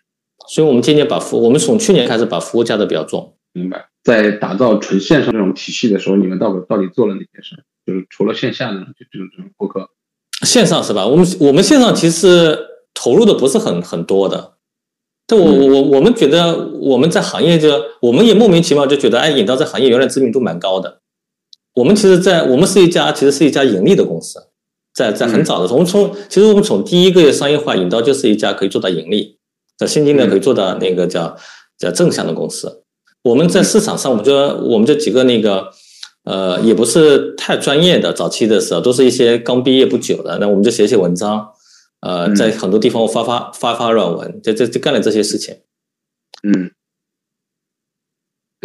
[0.49, 3.37] 所以我们今年把服，我们从去年开始把服务加的比较重。
[3.53, 3.89] 明白。
[4.03, 7.63] 在打造纯线上这种体系的时候，你们到底到底做了哪些事？
[7.85, 9.89] 就是除了线下的就这种这种获客，
[10.45, 11.05] 线上是吧？
[11.05, 12.57] 我们我们线上其实
[12.93, 14.57] 投入的不是很很多的。
[15.25, 17.69] 但我我我我们觉得我们在行业就
[18.01, 20.99] 我们也莫名其妙就觉得哎，引刀在行业原来知名度蛮高的。
[21.75, 24.39] 我们其实，在我们是一家其实是一家盈利的公司，
[24.93, 29.37] 在在很早的时候，我们从其实我们从第一个月商业化，引刀就是一家可以做到盈利，
[29.77, 31.35] 在现金流可以做到那个叫
[31.79, 32.83] 叫正向的公司。
[33.23, 35.69] 我们在市场上，我们就我们这几个那个
[36.25, 41.52] 呃，也不是太专业的，早期的时候都是一些刚毕业不久的，那我们就写写文章。
[42.03, 45.55] 呃，在很多地方我发发发发软文，就就就干了这些事情。
[46.43, 46.71] 嗯，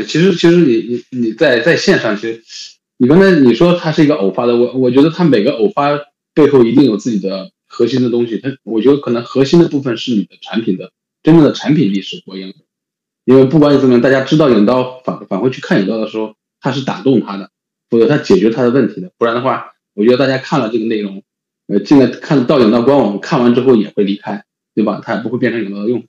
[0.05, 2.43] 其实其实你你你在在线上，其实
[2.97, 5.97] 你刚才你说它是一个偶发的，我我觉得它每个偶发
[6.35, 8.39] 背后一定有自己的核心的东西。
[8.39, 10.91] 它我觉得可能核心的部分是你的产品的
[11.23, 12.57] 真正的产品力是不一样的。
[13.25, 17.53] 因为不管你怎么样，大家知道影刀反返回去看影刀的时候，它是打动他的，
[17.89, 19.13] 或者他解决他的问题的。
[19.17, 21.23] 不然的话，我觉得大家看了这个内容。
[21.69, 25.01] 呃，进来看到影到官网，看完之后也会离开，对吧？
[25.05, 26.07] 它也不会变成影道的用户。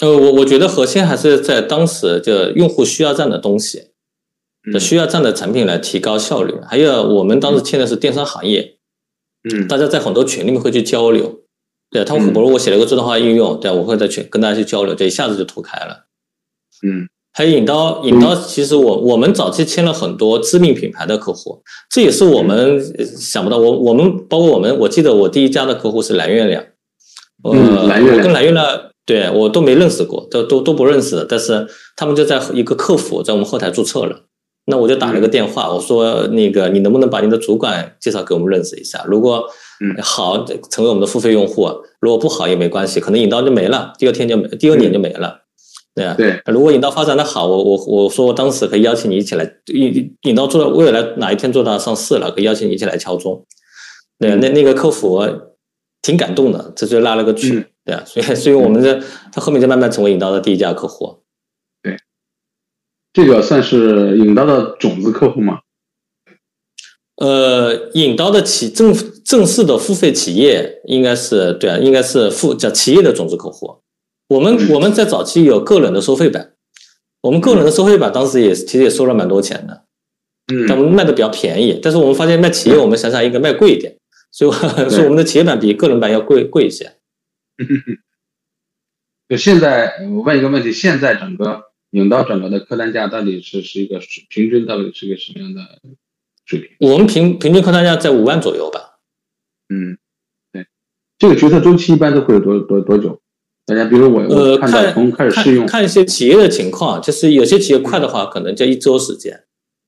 [0.00, 3.90] 呃，我我觉得核心还是在当时就用户需要这样的东西，
[4.78, 6.54] 需要这样的产品来提高效率。
[6.66, 8.76] 还有我们当时签的是电商行业，
[9.50, 11.40] 嗯，大家在很多群里面会去交流，
[11.90, 16.06] 对，他们比如我写了一个自动化应用，对，我会在群跟大家去交流，这一下子就拓开了，
[16.86, 17.08] 嗯。
[17.32, 23.58] 还有引刀，引刀其实我我们早期签了很多知名品牌的客户，这也是我们想不到。
[23.58, 26.64] 我我们包括我们，我记得我第一家的客户是蓝月亮，
[27.44, 28.66] 呃，蓝月亮跟蓝月亮
[29.06, 31.24] 对我都没认识过，都都都不认识。
[31.28, 34.22] 但是他们就在一个客服在我们后台注册了，
[34.66, 39.04] 那我就打了个电话，我说那个你能不能把你的主管介绍给我们认识一下？
[39.06, 39.44] 如果
[40.02, 41.68] 好，成为我们的付费用户；
[42.00, 45.42] 如果不好也没关系，可能引刀就没了，第二天就没，第二年就没了。
[45.98, 53.44] 对啊，对，如果引刀发展的好，我我我说我当时可以邀请你一起来引引刀做到未来哪一天做到上市了，可以邀请你一起来敲钟。
[54.18, 55.20] 对，那那个客服
[56.02, 59.00] 挺感动的，这就拉了个群，对啊， 所以所以我们这
[59.32, 61.18] 他后面就慢慢成为引刀的第一家客户。
[61.82, 61.96] 对，
[63.12, 65.60] 这个算是引刀的种子客户吗？
[67.16, 73.80] 呃，引刀的企正正式的付费企业应该是对啊，应该是付叫企业的种子客户。
[74.28, 76.52] 我们我们在早期有个人的收费版，
[77.22, 79.86] 我们个人的收费版当时也其实也收了蛮多钱的，
[80.52, 81.80] 嗯，但我们卖的比较便宜。
[81.82, 83.96] 但是我们发现卖企业，我们想想应该卖贵一点，
[84.30, 84.50] 所以
[84.90, 86.96] 所以我们的企业版比个人版要贵贵一些。
[89.28, 95.62] 就现在我问一个问题，现在整个影刀整个的客单价到底是是一个平均到底是一个什么样的
[96.44, 96.76] 水平？
[96.80, 98.98] 我们平平均客单价在五万左右吧。
[99.70, 99.98] 嗯，
[100.52, 100.66] 对，
[101.18, 103.20] 这个决策周期一般都会有多多多久？
[103.68, 109.38] 大家比如我呃，看从开始试用，看一些企业的情况，就是有些企业快的话，可能就一周时间，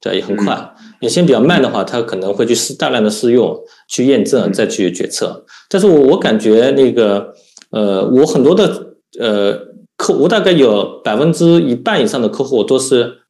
[0.02, 0.54] 对也很快；
[1.00, 5.46] 有些比较慢的话，他可能会去试大量的试用，去验证，再去决策。
[5.70, 7.32] 但是我我感觉那个
[7.70, 9.58] 呃，我很多的呃
[9.96, 13.20] 客，我大概有百分之一半以上的客户都是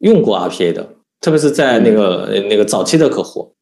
[0.00, 0.88] 用过 RPA 的，
[1.20, 3.54] 特别是在那个那个早期的客户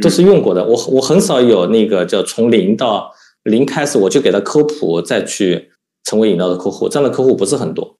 [0.00, 0.64] 都是用过的。
[0.64, 3.10] 我我很少有那个叫从零到。
[3.44, 5.70] 零开始我就给他科普，再去
[6.04, 7.96] 成为引导的客户，这样的客户不是很多。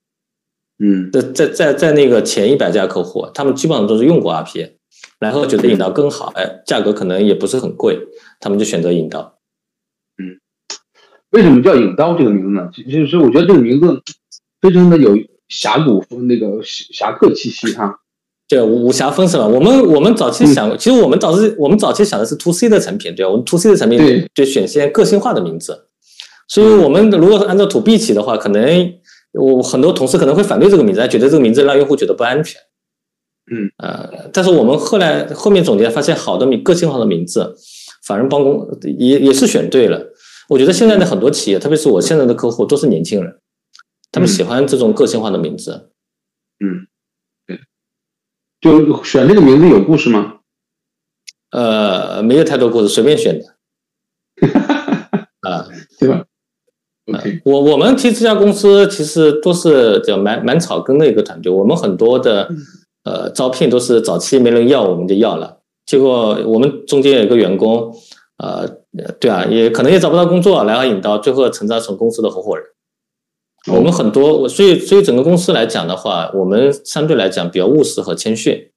[0.78, 4.72] 嗯，在在在在那个前一百家客户，他们基本上都是用过 RPA，
[5.18, 7.98] 然后觉得引导更好，哎，价格可能也不是很贵，
[8.40, 9.38] 他们就选择引导。
[10.18, 10.38] 嗯，
[11.30, 12.70] 为什么叫引刀这个名字呢？
[12.72, 14.02] 其实我觉得这个名字
[14.60, 15.16] 非常的有
[15.48, 18.00] 侠骨那个侠客气息哈。
[18.48, 19.46] 对武侠风是吧？
[19.46, 23.30] 我们我们早期想，其实我们早期我们早期想的是 to C 的产品，对吧？
[23.30, 25.84] 我们 to C 的产品就选些个性化的名字。
[26.48, 28.90] 所以，我们如果是按照 to B 起的话，可能
[29.34, 32.58] 我很多同事可能会反对这个名字，觉得这个名字让用户觉得不安全。
[33.52, 37.54] 嗯，呃，但是我们后来后面总结发现，好的名个性化的名字，
[38.06, 38.66] 反而帮工
[38.98, 40.02] 也也是选对了。
[40.48, 43.36] 我觉得现在的很多企业，特别是我现在的客户，都是年轻人，
[44.10, 45.90] 他们喜欢这种个性化的名字。
[48.62, 48.86] 嗯。
[48.86, 50.34] 就选这个名字有故事吗？
[51.50, 53.44] 呃，没有太多故事，随便选的。
[55.48, 55.66] 啊，
[55.98, 56.24] 对吧
[57.44, 62.50] 我我们其实这家公司其实都是叫蛮蛮草根的一个团队，我们很多的
[63.04, 67.94] 呃招聘都是早期没人要我们就要了，结果我们中间有一个员工，
[68.36, 68.68] 呃，
[69.18, 72.66] 对啊，也可能也找不到工作，然后引到最后成长成公司的合伙人。
[73.70, 78.70] 我们很多，我所以所以整个公司来讲的话，我们相对来讲比较务实和谦逊，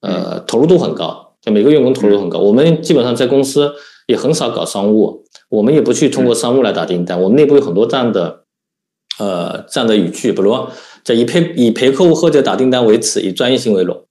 [0.00, 2.38] 呃，投入度很高，就每个员工投入很高。
[2.38, 3.72] 我们基本上在公司
[4.06, 7.20] 也很少搞商务，我们也不去通过商务来打订单。
[7.20, 8.44] 我们内部有很多这样的，
[9.18, 10.56] 呃，这样的语句，比如
[11.04, 14.04] 在以陪以陪客户喝酒打订单为耻，以专业性为荣。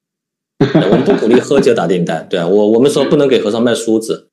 [0.62, 4.31] 我们不鼓励喝酒打订单，对啊，我我们说不能给和尚卖梳子，啊。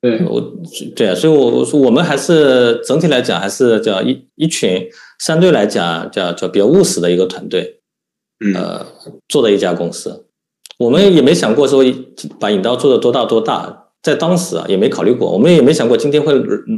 [0.00, 0.40] 对，我
[0.94, 7.80] 对啊，所以我我说我们还是整体来讲还是叫一一群相对来讲叫叫比较务实的一个团队，
[8.54, 8.86] 呃，
[9.26, 10.26] 做的一家公司，
[10.78, 11.82] 我们也没想过说
[12.38, 16.32] 把引刀做的多大多大，在当时啊也没考虑过，我们也没想过今天会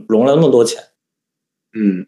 [0.09, 0.83] 融了那么多钱，
[1.79, 2.07] 嗯，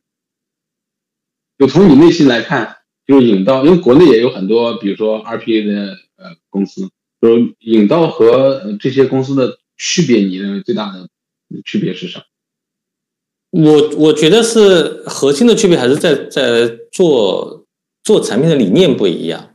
[1.58, 6.88] 就从你内心来看，就是引刀，因为国内也有很多，比如说 RPA 的呃公司，
[7.20, 9.58] 就是引刀和这些公司的。
[9.76, 11.08] 区别，你认为最大的
[11.64, 12.24] 区别是什么？
[13.50, 17.66] 我我觉得是核心的区别还是在在做
[18.02, 19.50] 做产品的理念不一样。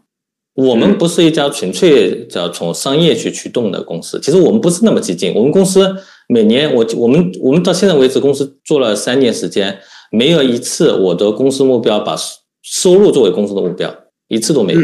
[0.53, 5.33] 我们不是一家纯粹叫从商业去驱动的公司，其实我们不是那么激进。
[5.35, 5.95] 我们公司
[6.27, 9.79] 每年我我们我们到现在为止，公司做了三年时间，
[10.11, 12.15] 没有一次我的公司目标把
[12.63, 13.95] 收入作为公司的目标，
[14.27, 14.81] 一次都没有。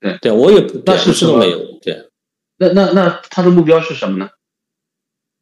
[0.00, 1.58] 对对，我也那一次都没有。
[1.82, 2.08] 对，
[2.56, 4.30] 那那那他的目标是什么呢？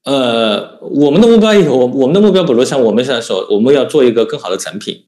[0.06, 5.06] 呃，我们的目标有，我们的目标，比如像我们现在说，我们要做一个更好的产品。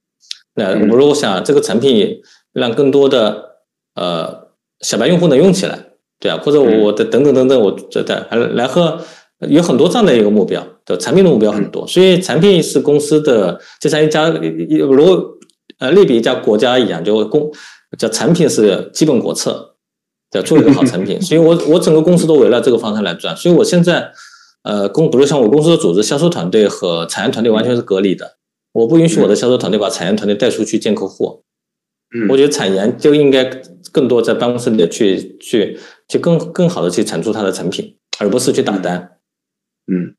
[0.56, 2.20] 那我如果想这个产品
[2.52, 3.60] 让更多的
[3.94, 4.48] 呃
[4.80, 5.78] 小白用户能用起来，
[6.18, 8.98] 对啊，或者我的等等等等，我这的还来和
[9.48, 15.38] 有很多这样的一个目标的产品的目标很多，所以产品是公司的就像一家如果
[15.78, 17.48] 呃类比一家国家一样，就公
[17.96, 19.76] 叫产品是基本国策，
[20.32, 21.22] 要做一个好产品。
[21.22, 24.10] 所以我我整个公司都围绕这个方向来转，所以我现在。
[24.68, 28.36] 呃，公比如像我公司的组织，销售团队和产业团队完全是隔离的。
[28.72, 31.42] 我不允许我的销售团队把产业团队带出去见客户。
[32.14, 33.44] 嗯，我觉得产研就应该
[33.90, 39.16] 更多在办公室里去去去更更好的去产出它的产品，而不是去打单。
[39.90, 40.14] 嗯，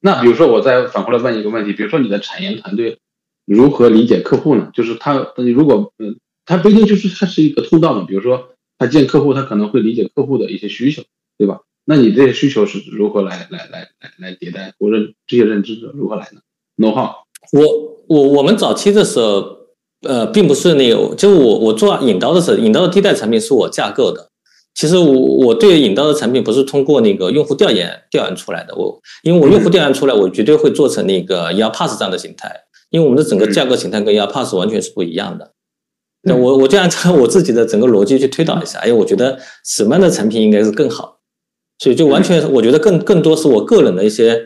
[0.00, 3.00] 那比如说我再反过来问一个问题，比如说你的产研团队
[3.44, 4.70] 如何理解客户呢？
[4.72, 8.06] 就是他如果嗯，他不一定就是他是一个通道嘛。
[8.08, 11.02] 比如说他见客户，他可能会理解客户的一些需求，
[11.36, 11.60] 对吧？
[11.84, 14.72] 那你这些需求是如何来来来来来迭代？
[14.78, 16.36] 或者这些认知是如何来的
[16.78, 17.10] ？know how？
[17.52, 17.62] 我
[18.06, 19.44] 我我们早期的时候，
[20.02, 24.30] 呃，并不是那个，就我我做引刀的时候，引刀的第一代产品是我架构的。
[24.74, 28.74] 其实我我对引刀的产品不是通过那个用户调研调研出来的。
[28.74, 32.48] 我因为我用户调研出来，我绝对会做成那个 ER Pass 这样的形态，
[32.90, 35.52] 因为我们的整个架构形态跟 ER Pass 完全是不一样的。
[36.22, 41.18] 那我我就按照我自己的整个逻辑去推导一下，哎，我觉得什么样的产品应该是更好。
[41.82, 44.40] 所以就完全，我觉得更更多是我个人的一些，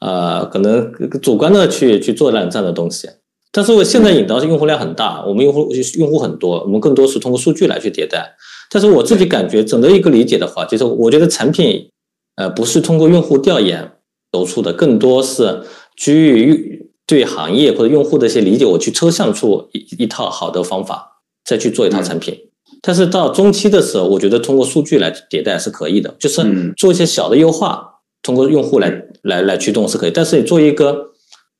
[0.00, 0.92] 呃，可能
[1.22, 3.08] 主观的去去做这样这样的东西。
[3.52, 8.34] 但是我现在引到是用户量很大，我们用户用户很多，我们更多是通过数据来去迭代。
[8.68, 11.88] 但是我自己感觉，整个一个理解的话，就是我觉得产品，
[12.34, 13.92] 呃，不是通过用户调研
[14.32, 15.62] 得出的，更多是
[15.96, 22.36] 基于对行业或者用户的一些理解，我去抽象出一一套好的方法，再去做一套产品。
[22.82, 30.10] 但是到中期的时候，我觉得通过数据来迭代是可以的，就是做一些小的优化，通过用户来来来驱动是可以。
[30.10, 31.12] 但是你做一个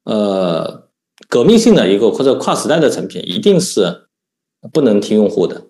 [0.05, 0.89] 呃
[1.29, 4.07] 革命性的一个或者跨时代的产品，一定是
[4.73, 5.67] 不能听用户的，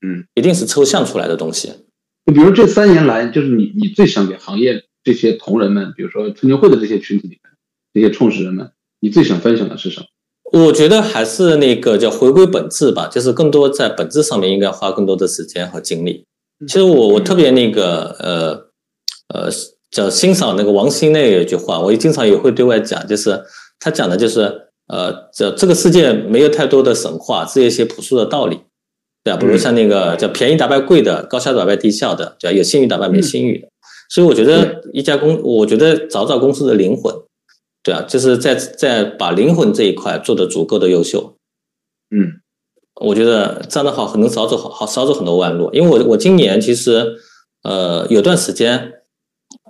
[0.00, 1.72] 嗯，一定是抽象出来的东西。
[2.26, 7.52] 就比如这三年来，就是你你最想给行业这些同仁们，比如说春节会的这些群体里面，
[7.92, 10.06] 这些创始人们，你最想分享的是什么？
[10.52, 16.24] 我觉得还是那个叫回归本质吧，就是更多在本质上面应该花更多的时间和精力。
[16.66, 18.50] 其实我我特别那个呃
[19.34, 19.50] 呃
[19.90, 23.42] 叫欣赏那个王兴那有一句话，我也经常也会对外讲，就是
[23.80, 28.60] 他讲的就是呃这这个世界没有太多的神话，只有一些朴素的道理，
[29.24, 29.40] 对吧？
[29.40, 32.56] 比如像那个叫便宜打败贵的，高效打败低效的，对吧？
[32.58, 33.68] 有信誉打败没信誉的。
[34.10, 37.14] 所以我觉得一家公，我觉得找找公司的灵魂。
[37.82, 41.34] 对啊，就是在在把灵魂这一块做的足够的优秀，
[42.10, 42.40] 嗯，
[43.00, 45.68] 我觉得这样的话可能少走好好少走很多弯路。
[45.72, 47.16] 因为我我今年其实
[47.64, 48.92] 呃有段时间，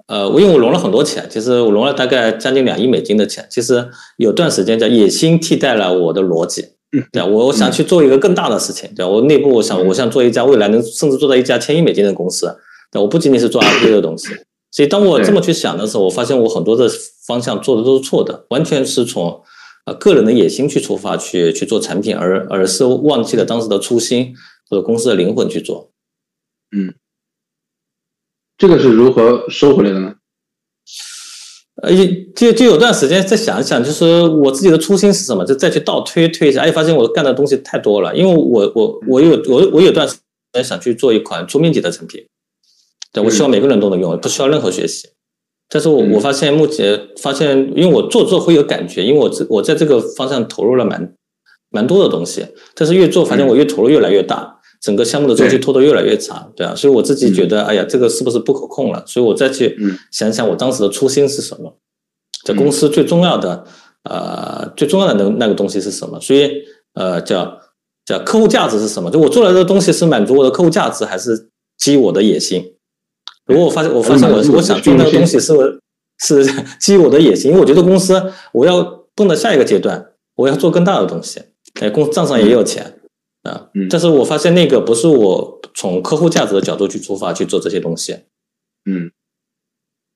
[0.08, 3.46] 呃我因为我融了很多钱，其实我融了大概将近两亿美金的钱。
[3.50, 3.88] 其实
[4.18, 6.66] 有段时间叫野心替代了我的逻辑，
[7.10, 12.54] 对啊，我我想去做一个更大的事情，对我内部我想我想做一家未来能甚至做到一家千亿美金的公司，
[12.90, 14.28] 对我不仅仅是做 RP 的东西。
[14.70, 16.88] 所以，当我这么去想的时候，我发现我很多的
[17.26, 19.42] 方向做的都是错的，完全是从
[19.86, 24.34] 呃个人的野心去出发去去做产品，而而是忘记了当时的初心
[24.68, 25.90] 或者公司的灵魂去做。
[26.76, 26.94] 嗯，
[28.58, 30.14] 这个是如何收回来的呢？
[31.82, 31.90] 呃，
[32.36, 40.16] 就就有段时间再想一想，就是我自己的初心是什么，就再去倒推推一下，哎，发现我干的东西太多了，因为我我我有我我有段时
[40.52, 42.26] 间想去做一款桌面级的产品。
[43.10, 45.08] 对，我希望每个人都能用，不需要任何学习。
[45.72, 51.14] 但是我我发现目前发现，因为我做做会有感觉，因为我这我在这个方向投入了蛮
[51.70, 52.46] 蛮多的东西。
[52.74, 56.74] 但是越做，发现我越投入越来越大，整个项目的周期拖得越来越长，对啊。
[56.74, 59.02] 所以我自己觉得，哎呀，这个是不是不可控了？
[59.06, 59.74] 所以我再去
[60.10, 61.74] 想想我当时的初心是什么，
[62.44, 63.64] 在公司最重要的
[64.02, 66.20] 呃最重要的那那个东西是什么？
[66.20, 66.50] 所以
[66.92, 67.58] 呃叫
[68.04, 69.10] 叫客户价值是什么？
[69.10, 71.48] 就我做来的东西是满足我的客户价值，还是
[71.78, 72.62] 基于我的野心？
[73.46, 75.80] 如果我发现，我发现我我想做那个东西是
[76.18, 76.44] 是
[76.80, 78.82] 基于我的野心，因为我觉得公司我要
[79.14, 81.40] 蹦到下一个阶段，我要做更大的东西。
[81.80, 83.00] 哎，公账上也有钱
[83.42, 88.12] 啊，但是我发现那个不是我从客户价值的角度去出发去做这些东西。
[88.84, 89.10] 嗯，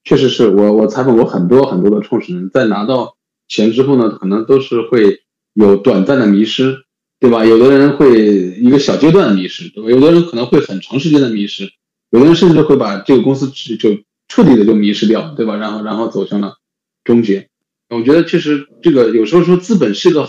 [0.04, 3.16] 确实是我我采访过很多很多的创始人，在拿到
[3.48, 5.22] 钱之后呢，可能都是会
[5.54, 6.84] 有短暂的迷失，
[7.18, 7.44] 对吧？
[7.44, 9.90] 有的人会一个小阶段的迷失，对吧？
[9.90, 11.72] 有的人可能会很长时间的迷失。
[12.10, 13.98] 有的人甚至会把这个公司就
[14.28, 15.56] 彻底的就迷失掉，对吧？
[15.56, 16.56] 然后然后走向了
[17.04, 17.48] 终结。
[17.88, 20.28] 我觉得其实这个有时候说资本是个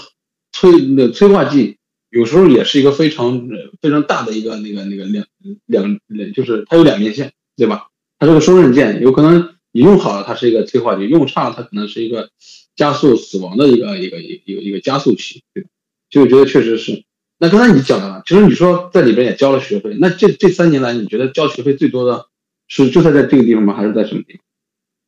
[0.51, 1.77] 催那催化剂，
[2.09, 3.47] 有时候也是一个非常
[3.81, 5.25] 非常大的一个那个那个两
[5.65, 7.87] 两两就是它有两面性，对吧？
[8.19, 12.29] 它是个双刃剑，有可能你用好了它是一个催化剂，用差了它可能是一个
[12.75, 15.63] 加速死亡的一个一个一个一个加速器，对。
[15.63, 15.69] 吧？
[16.09, 17.03] 就觉得确实是。
[17.39, 22.25] 那刚才你讲了，其实你说在里边也交了学费，那这这三年来，你觉得交学费最多的
[22.67, 23.73] 是就在在这个地方吗？
[23.75, 24.41] 还是在什么地方？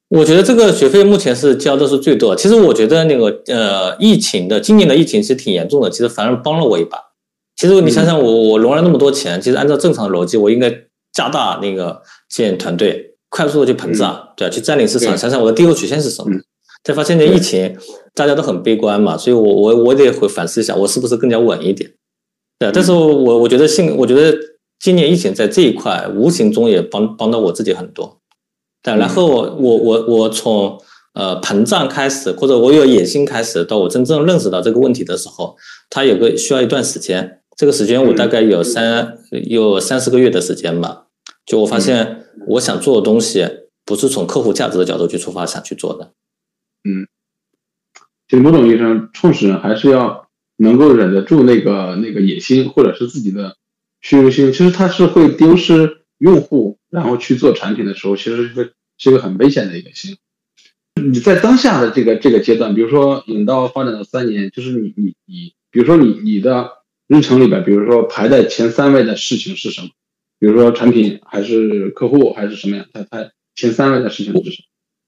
[0.10, 2.36] 我觉得这个学费目前是交的是最多。
[2.36, 6.98] 其实我觉得那个呃，疫情的今年的疫情是挺严重的，其实反而帮了我一把。
[7.56, 10.72] 其实你想想，我我融了那么多钱，其实按照正常的逻辑，我应该
[11.14, 14.54] 加大那个建团队，快速的去膨胀，对吧？
[14.54, 15.18] 去占领市场。
[15.18, 16.36] 想想我的第六曲线是什么？
[16.84, 17.76] 才发现这疫情
[18.14, 21.92] 大家都很悲观嘛，所以我我我得会反思一下，我是不是更加稳一点？
[22.60, 24.38] 对，但是我我觉得现，我觉得
[24.80, 28.20] 今年疫情在这一块无形中也帮帮到我自己很多。
[28.84, 30.78] 对，然后我我我我从
[31.14, 35.56] 呃膨胀开始，或者我有野心开始，到我真正认识到这个问题的时候，
[35.90, 37.42] 它有个需要一段时间。
[37.56, 41.06] 这个时间我大概有三有三四个月的时间吧。
[41.46, 43.48] 就我发现，我想做的东西
[43.86, 46.12] 不是从客户价值的角度去出发想去做的。
[46.84, 47.08] 嗯，
[48.28, 50.29] 其实某种意义上，创始人还是要。
[50.62, 53.56] 能够忍得住那个那个野心，或者是自己的
[54.02, 60.18] 虚荣心，其实他是会丢失用户，然后去做产品的时候，其实是是一个很危险的一个心。
[61.02, 66.72] 你在当下的这个这个阶段，比如说引到发展到三年，就是你你你，比如说你你的
[67.08, 69.88] 日程里边，比如说排在前三位的事情是什么？
[70.40, 72.86] 比如说产品还是客户还是什么呀？
[72.92, 74.62] 它它前三位的事情是什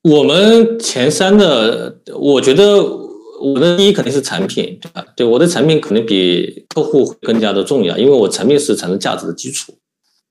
[0.04, 0.16] 么？
[0.16, 3.01] 我们前三的，我觉得。
[3.42, 5.06] 我的第一肯定是产品，对吧？
[5.16, 9.74] 对，我的产品可能比客户更加的重要，因为我产品是产生价值的基础。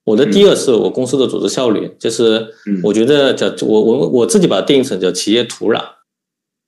[0.05, 2.49] 我的第二是我公司的组织效率，就是
[2.83, 5.81] 我觉得叫我我我自己把它定义成叫企业土壤，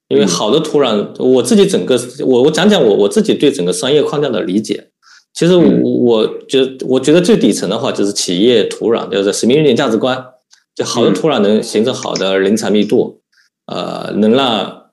[0.09, 4.91] 因为好的土壤，我自己整个我我讲讲我我自己对整个商业框架的理解。
[5.33, 10.23] 其实我我觉得我觉得最底层的话就是企业土壤，就是使命愿景价值观，
[10.75, 13.23] 就好的土壤能形成好的人才密度，
[13.67, 14.91] 呃，能让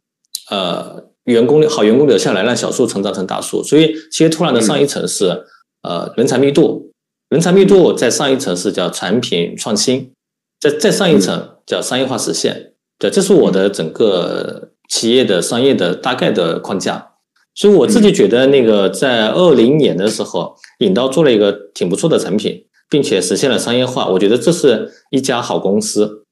[0.49, 3.63] 呃员工好员工留下来，让小树成长成大树。
[3.63, 5.45] 所以企业土壤的上一层是
[5.83, 6.91] 呃人才密度，
[7.29, 10.11] 人才密度在上一层是叫产品创新，
[10.59, 12.73] 在再上一层叫商业化实现。
[12.97, 17.05] 对，这是我的整个企业的商业的大概的框架。
[17.55, 24.07] 所以我自己觉得，那个在二零年的时候，引刀做了一个挺不错的产品，并且实现了商业化。
[24.07, 26.23] 我觉得这是一家好公司，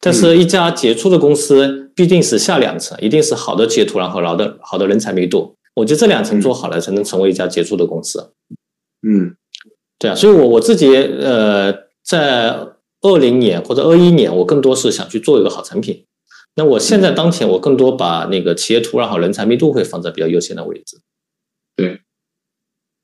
[0.00, 5.56] 但是一家杰出的公司必定是下两层，一定是好的企业土壤和好的好的人才密度。
[5.74, 8.32] 我觉得这两层做好了，才能成为一家杰出的公司。
[9.02, 9.36] 嗯，
[9.98, 11.72] 对啊，所以我我自己呃，
[12.04, 12.66] 在
[13.00, 16.04] 二零年或者二一年，我更多是想去做一个好产品。
[16.56, 20.98] 那我现在当前，我更多把那个企业土壤和人才密度会放在比较优先的位置。
[21.76, 22.00] 对，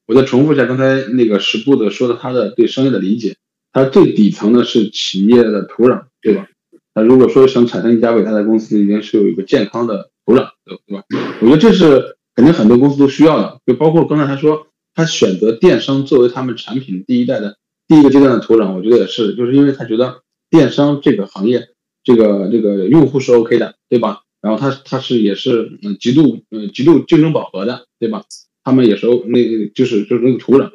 [0.07, 3.37] 我再重复一下刚才那个十步的说的他的对商业的理解，
[3.73, 6.49] 他最底层的是企业的土壤，对吧？
[6.95, 11.03] 他如果说想产生一家伟大的公司，一定是有一个健康的土壤，对吧？
[11.41, 17.57] 我觉得这是肯定很多公司都需要的，就包括刚才他说他选择电商作为他们产品第一代的
[17.89, 21.69] 第一个阶段的土壤，我觉得也是，就是因为他觉得电商这个行业。
[22.07, 24.25] 这个这个用户是 OK 的，对吧？
[24.43, 28.25] 然后他他是也是嗯极度嗯极度竞争饱和的，对吧？
[28.63, 29.39] 他们也是 O 那
[29.69, 30.73] 就是就是那个土壤。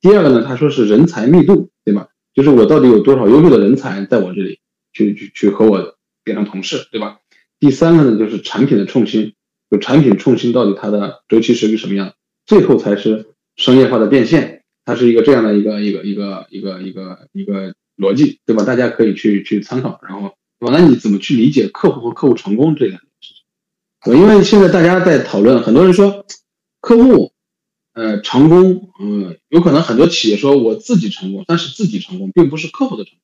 [0.00, 2.08] 第二个呢，他说是人才密度，对吧？
[2.34, 4.58] 就是我到底有多少优秀的人才在我这里
[4.92, 7.20] 去去去和我变成同事，对吧？
[7.58, 9.34] 第三个呢，就是产品的创新，
[9.70, 12.14] 就产品创新到底它的周期是个什么样？
[12.46, 18.64] 最后才是商业化的变现，它是一个这样的一个一个一个一个一个一个逻辑，对吧？
[18.64, 20.34] 大家可以去去参考，然后。
[20.64, 23.34] 那你怎么去理解客户和客户成功这两件事
[24.04, 24.16] 情？
[24.16, 26.24] 因为现在大家在讨论，很多人说
[26.80, 27.32] 客户
[27.94, 33.20] 呃成功，嗯，有可能很多企业说我自己成功，但是自己成功并不是客户的成功，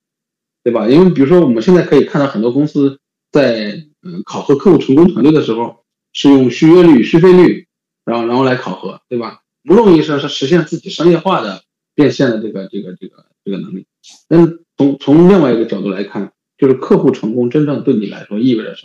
[0.64, 0.88] 对吧？
[0.88, 2.98] 因为比如说我们现在可以看到很多公司
[3.30, 7.66] 在嗯考核客户成功团队的时候，是用续约率、续费率，
[8.04, 9.40] 然后然后来考核，对吧？
[9.62, 11.62] 某种意义上是实现自己商业化的
[11.94, 13.86] 变现的这个这个这个这个能力。
[14.28, 16.32] 但从从另外一个角度来看。
[16.60, 18.84] 就是客户成功真正对你来说意味着什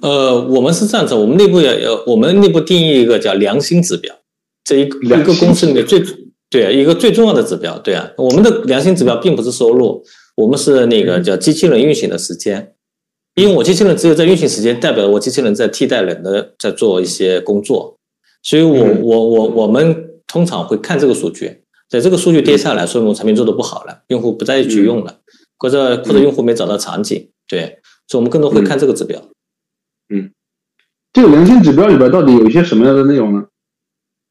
[0.00, 0.08] 么？
[0.08, 4.14] 呃，我们是这样子，我们内部也有，我们内部定义一个叫良心指标，
[4.64, 6.02] 这一个一个公司里面最
[6.48, 10.02] 对一个最重要的指标，对啊，我们的良心指标并不是收入，
[10.42, 12.74] 我们是那个叫机器人运行的时间，
[13.34, 17.96] 因为我机器人只有在运行时间，代表我机器人在替代人的在做一些工作，
[18.42, 25.18] 所以我我我我们通常会看这个数据，在这个数据跌下来，说明我产品做的不好了，用户不再去用了。
[25.58, 27.78] 或者或者用户没找到场景，对，
[28.08, 29.22] 所以我们更多会看这个指标。
[30.12, 30.32] 嗯，
[31.12, 33.44] 这个良心指标里边到底有一些什么样的内容呢？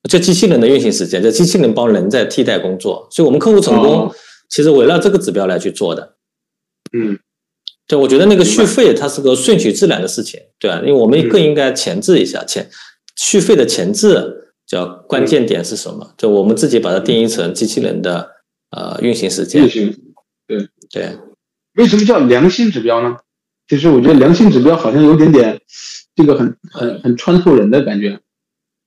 [0.09, 4.11] 这机器人的运行时间，这机器人帮人在替代工作，所以我们客户成功
[4.51, 6.17] 其实围绕这个指标来去做的。
[6.91, 7.17] 嗯，
[7.87, 10.79] 对，我觉得那个续费它是个顺其自然的事情，对啊？
[10.81, 12.69] 因为我们更应该前置一下前
[13.15, 16.13] 续费的前置叫关键点是什么？
[16.17, 18.29] 就我们自己把它定义成机器人的
[18.69, 19.63] 呃运行时间。
[19.63, 19.97] 运行，
[20.45, 20.67] 对。
[20.93, 21.17] 对，
[21.75, 23.15] 为什么叫良心指标呢？
[23.69, 25.57] 其实我觉得良心指标好像有点点，
[26.13, 28.19] 这个很很很穿透人的感觉。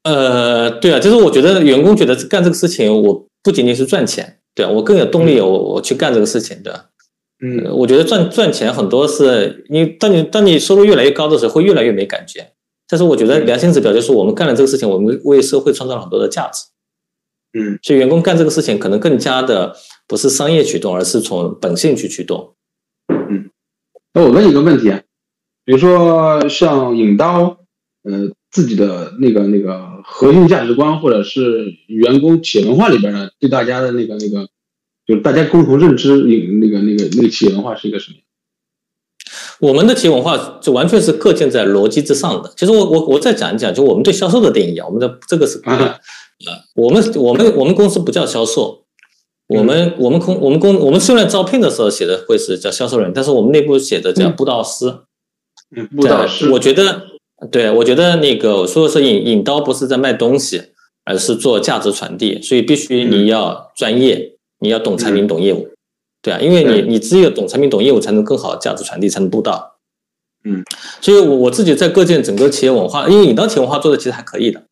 [0.02, 6.86] 呃，对啊，就是我觉得员工觉得干这个事情，我不仅仅是赚钱，对我更有动力，我我去干这个事情，对吧？
[7.42, 12.52] 嗯，我觉得赚赚钱很多是你当你当你收入越来越高的时候，会越来越没感觉。
[12.88, 16.64] 但是我觉得良心指标就是我们干了这个事情，我们为社会创造了很多的价值。
[17.58, 19.74] 嗯，所以员工干这个事情可能更加的
[20.06, 22.54] 不是商业驱动，而是从本性去驱动。
[23.08, 23.50] 嗯，
[24.12, 25.00] 那我问一个问题啊，
[25.64, 27.58] 比如说像影刀，
[28.04, 34.46] 呃，自己的那个那个核心价值观，或者是员工企业文化里边呢，对大家的那个那个，
[35.06, 38.18] 就是大家共同认知，影那个那个那个企业文化是一个什么？
[39.60, 42.52] 我们的企业文化就完全是构建在逻辑之上的。
[42.56, 45.60] 其实我我我再讲一讲，就我们对销售的定义啊，我们的这个是。
[45.64, 45.98] 啊，
[46.74, 48.84] 我们我们我们公司不叫销售，
[49.46, 54.92] 我们我们公我们公我们虽然招聘的时候写的会是叫销售人，但是我们内部写的叫布道师。
[55.74, 56.50] 嗯，布道师。
[56.50, 57.06] 我觉得，
[57.50, 60.62] 对我觉得那个我说的是引引刀不是在卖东西，
[61.04, 65.68] 而是做价值传递，所以必须你要专业，你要懂产品懂业务，
[66.22, 69.76] 对啊，因为你你只有懂产品懂业务，才能更好价值传递，才能布道。
[70.44, 70.62] 嗯，
[71.00, 74.62] 所以我我自己在构建整个企业文化，因为引刀企业文化做的其实还可以的，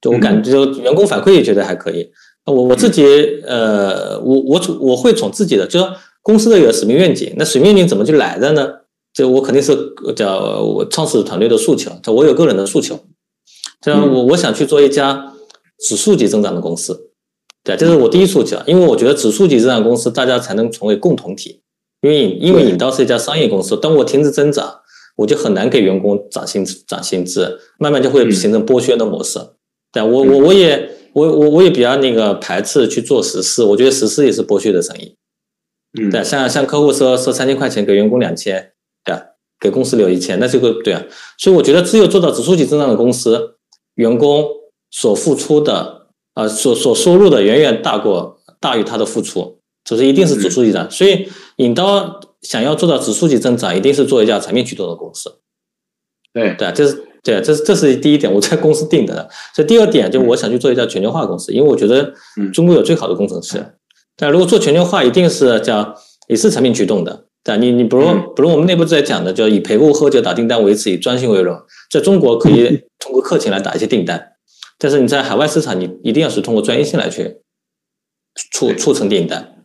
[0.00, 2.10] 就我感觉员工反馈也觉得还可以。
[2.46, 3.04] 我我自己
[3.46, 8.79] 呃，我我我会从自己的，就说公司的一个使命愿景，那使命愿景怎么就来的呢？
[9.12, 9.76] 这我肯定是
[10.14, 12.98] 叫我创始团队的诉求，这我有个人的诉求，
[13.80, 15.32] 这样我我想去做一家
[15.78, 17.10] 指数级增长的公司，
[17.64, 21.60] 对，这是我第一诉求，因为我觉得指数级增长公司大家才能成为共同体，
[22.02, 24.76] 因为因为引刀是一家商业公司，当我停止增长。
[25.16, 29.38] 我就很难给员工涨薪涨薪资，慢慢就会形成剥削的模式。
[29.92, 35.14] 对我我我也我我我也比较那个排斥去做实施，我觉得实施也是剥削的生意。
[36.00, 38.72] 嗯，对，像像客户说说三千块钱给员工两千，
[39.60, 41.02] 给公司留一千，那这个对啊。
[41.38, 43.56] 所以我觉得只有做到指数级增长的公司，
[43.94, 44.44] 员工
[44.90, 50.90] 所付出的啊所所收入的远远大过大于他的付出，就是一定是指数级的。
[50.90, 52.20] 所以引到。
[52.40, 55.30] 想要做到指数级增长，一定是做一家产品驱动的公司。
[56.32, 59.28] 对对，这是对，这是这是第一点，我在公司定的。
[59.54, 62.14] 所以第二点，就我想去做一家全球化公司，因为我觉得
[62.54, 63.62] 中国有最好的工程师。
[64.16, 65.94] 但如果做全球化，一定是叫
[66.28, 67.26] 也是产品驱动的。
[67.42, 68.02] 对，你你比如
[68.34, 71.58] 比如我们内部在讲的，就以陪客户喝酒打订单为主，以专心为荣。
[71.90, 74.32] 在中国可以通过客情来打一些订单，
[74.78, 77.38] 但是你在海外市场，你一定要是通过专业性来去
[78.52, 79.56] 促促成订单。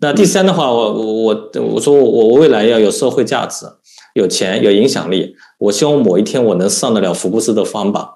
[0.00, 3.66] 那第三的话，我我我我说我我未来要有社会价值，
[4.14, 8.14] 有钱有影响力，我希望某一天我能上得了福布斯的方榜。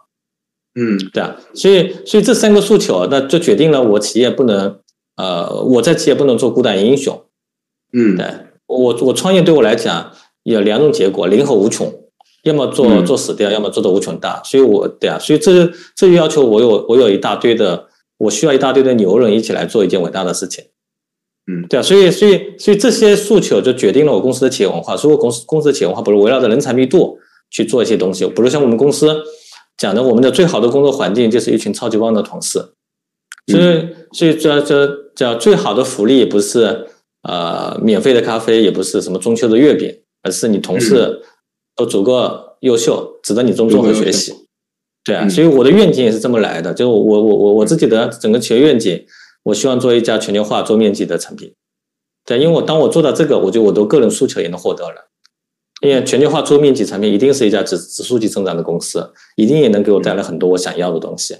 [0.74, 4.80] 嗯，对啊，所以所以这三个诉求，那就决定了我企业不能
[5.16, 7.24] 呃我在企业不能做孤胆英雄。
[7.92, 8.26] 嗯，对
[8.66, 10.12] 我我创业对我来讲
[10.42, 11.92] 有两种结果，零和无穷，
[12.44, 14.42] 要么做做死掉，要么做的无穷大。
[14.44, 17.88] 所以我对啊，所以这这就要求我有我有一大堆的，
[18.18, 20.64] 我需要一大堆的牛人一起来做一件伟大的事情。
[21.46, 24.94] 嗯，对啊，所以所以所以这些诉求就决定了我公司的企业文化。
[24.96, 27.18] 如果公司公司的企业文化不是围绕着人才密度
[27.50, 29.14] 去做一些东西，比如像我们公司
[29.76, 32.58] 讲的，我们的最好的工作环境就是一群超级棒的同事。
[33.46, 36.86] 所以所以这这叫最好的福利不是
[37.24, 41.22] 呃免费的咖啡，也不是什么中秋的月饼，而是你同事
[41.74, 44.46] 都足够优秀，值得你尊重和学习。
[45.04, 49.04] 对啊，所以我的愿景也是这么来的，就我我我我自己的整个企业愿景。
[49.44, 51.52] 我希望做一家全球化做面积的产品，
[52.24, 55.10] 对，因为我当我做到这个，我觉得我的个人诉求也能获得了。
[55.82, 61.36] 因为全球化做面积产品一定是一家指指数级增长的公司，一定也能给我带来很多我想要的东西。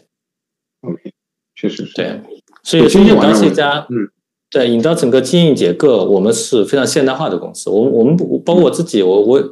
[0.82, 1.14] OK，
[1.55, 1.95] 确实是。
[1.95, 2.20] 对，
[2.62, 4.11] 所以所以当是一家，嗯，
[4.55, 7.68] 对，引到整个经营结构，我们是非常现代化的公司。
[7.68, 9.42] 我我们包括我自己，我我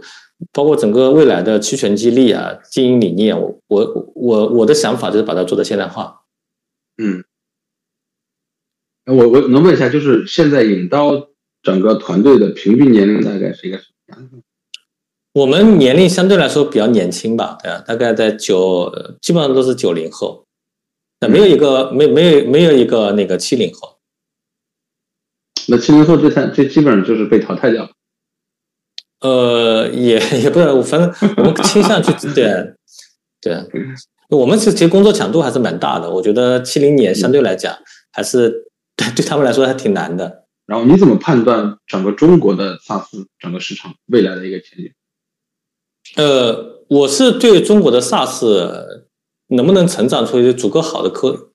[0.52, 6.20] 包括整个未来的期权激励啊，经营理念，我我我我的想法就是把它做的现代化。
[7.02, 7.24] 嗯。
[9.06, 11.26] 我我能问一下，就是现在引到
[11.64, 14.40] 整个团队的平均年龄大概是一个什么样子？
[15.32, 18.88] 我们年龄相对来说比较年轻吧，对啊，大概在九，
[19.20, 20.46] 基本上都是九零后，
[21.18, 23.91] 那没有一个没没有没有一个那个七零后。
[25.72, 27.90] 那七零后这三这基本上就是被淘汰掉了。
[29.20, 32.74] 呃，也也不是，反正我们倾向去 对
[33.40, 33.56] 对，
[34.28, 37.74] 我们其实工作强度还是蛮大的，我觉得七零年相对来讲
[38.12, 38.68] 还是。
[39.16, 40.44] 对他们来说还挺难的。
[40.66, 44.92] 然后你怎么判断整个中国的 SaaS 整个市场未来的一个前景？
[46.16, 48.46] 呃，我是对中国的 SaaS
[49.48, 51.52] 能不能成长出一个足够好的科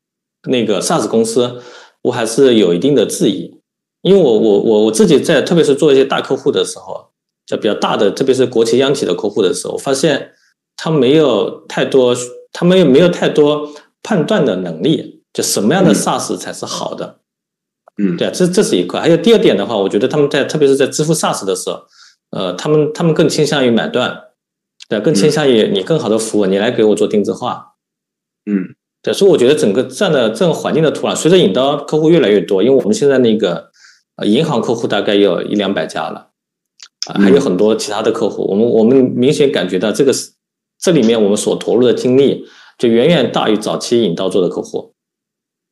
[0.50, 1.62] 那个 SaaS 公司，
[2.02, 3.57] 我还是有一定的质疑。
[4.02, 7.10] 因为我我我我自己在特别是做一些大客户的时候，
[7.46, 10.32] 就比较大的，特别是国企央企的客户的时候，我发现
[10.76, 12.16] 他没有太多，
[12.52, 13.70] 他们也没有太多
[14.04, 17.20] 判断的能力，就什么样的 SaaS 才是好的。
[17.98, 19.02] 嗯，对啊，这这是一块。
[19.02, 21.82] 还有第二点的话，我觉得他们在特别是在支付 SaaS 的时候，
[22.30, 24.16] 呃，他们他们更倾向于买断，
[24.88, 27.74] 对，更倾向于你更好的服务，你来给我做定制化。
[28.46, 33.72] 嗯，对，所以我觉得整个这样的这种环境的土壤，随着引到客户越来越多，因为我们现在那个
[34.18, 36.30] 呃银行客户大概有一两百家了，
[37.08, 40.34] 啊，还有很多其他的客户，我们我们明显感觉到这个是
[40.78, 42.46] 这里面我们所投入的精力
[42.78, 44.94] 就远远大于早期引到做的客户。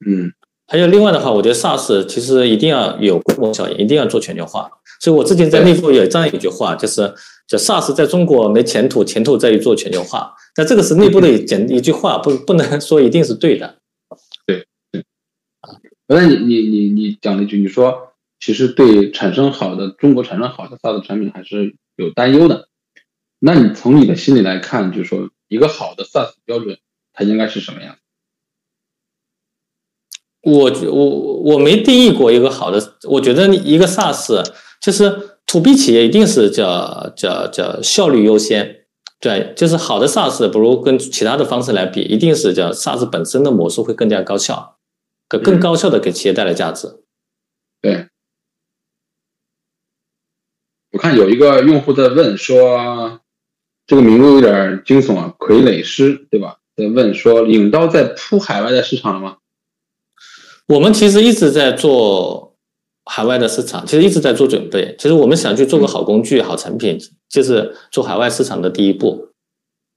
[0.07, 0.31] 嗯。
[0.67, 4.67] 还有另外的话，我觉得 SaaS 其实一定要有规模效应，一定要做全球化。
[4.99, 7.01] 所以我之前在内部有这样一句话，就是
[7.47, 10.33] 叫 SaaS 在中国没前途，前途在于做全球化。
[10.57, 13.75] 那这个是内部的简一句话，不不能 说一定是对的。
[14.47, 15.05] 对对
[15.61, 15.69] 啊，
[16.07, 18.14] 那你你你你讲了一句，你说
[18.45, 22.69] 其实对产生好的中国产生好的 SaaS 产品还是有担忧的。
[23.39, 26.77] 那你从你的心里来看，就是说一个好的 SaaS 标准，
[27.11, 27.97] 它应该是什么样？
[30.43, 32.79] 我我我没定义过一个好的，
[33.09, 34.45] 我觉得一个 SaaS
[34.79, 38.85] 就是 to B 企业一定是叫叫叫效率优先，
[39.19, 44.77] 对，就是好的 SaaS 不如跟其他的方式来比，一定是叫 SaaS 本身的模式会更加高效，
[45.27, 47.01] 更更高效的给企业带来价值。
[47.81, 48.07] 对，
[50.95, 53.19] 我看有一个用户在问说，
[53.85, 56.55] 这个名字有点惊悚啊，傀儡师对吧？
[56.77, 59.35] 在问说，影刀在铺海外的市场了吗？
[60.69, 62.55] 我们其实一直在做
[63.03, 64.95] 海外的市场，其实一直在做准备。
[64.97, 69.33] 其实我们想去做个好工具、好产品，就是做海外市场的第一步。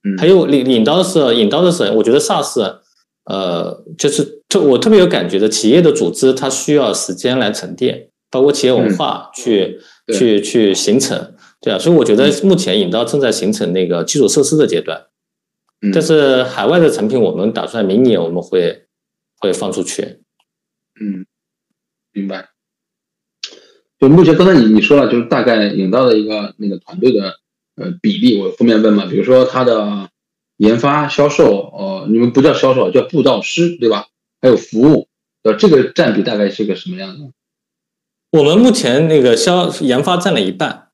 [0.02, 2.78] 嗯，还有领领刀的是引刀的是，我觉得 SaaS，
[3.26, 9.78] 呃，就是特我特别有感觉的，企业的组织它需要时间来沉淀，包括企业文化去
[10.14, 11.78] 去去形成，对啊。
[11.78, 15.06] 所以我觉得目前引到正在形成那个基础设施的阶段。
[15.80, 18.86] 嗯，但是海外的产品，我们打算明年我们会
[19.38, 20.20] 会放出去。
[21.00, 21.24] 嗯，
[22.12, 22.48] 明白。
[24.00, 27.38] 就目前刚才你你说了，就是大概引到的一个那个团队的
[27.76, 30.08] 呃比例，我后面问嘛，比如说它的
[30.56, 34.06] 研发、销售，呃，你们不叫销售，叫布道师，对吧？
[34.40, 35.08] 还有服务，
[35.42, 37.32] 呃，这个占比大概是个什么样的？
[38.30, 40.90] 我们目前那个销研发占了一半，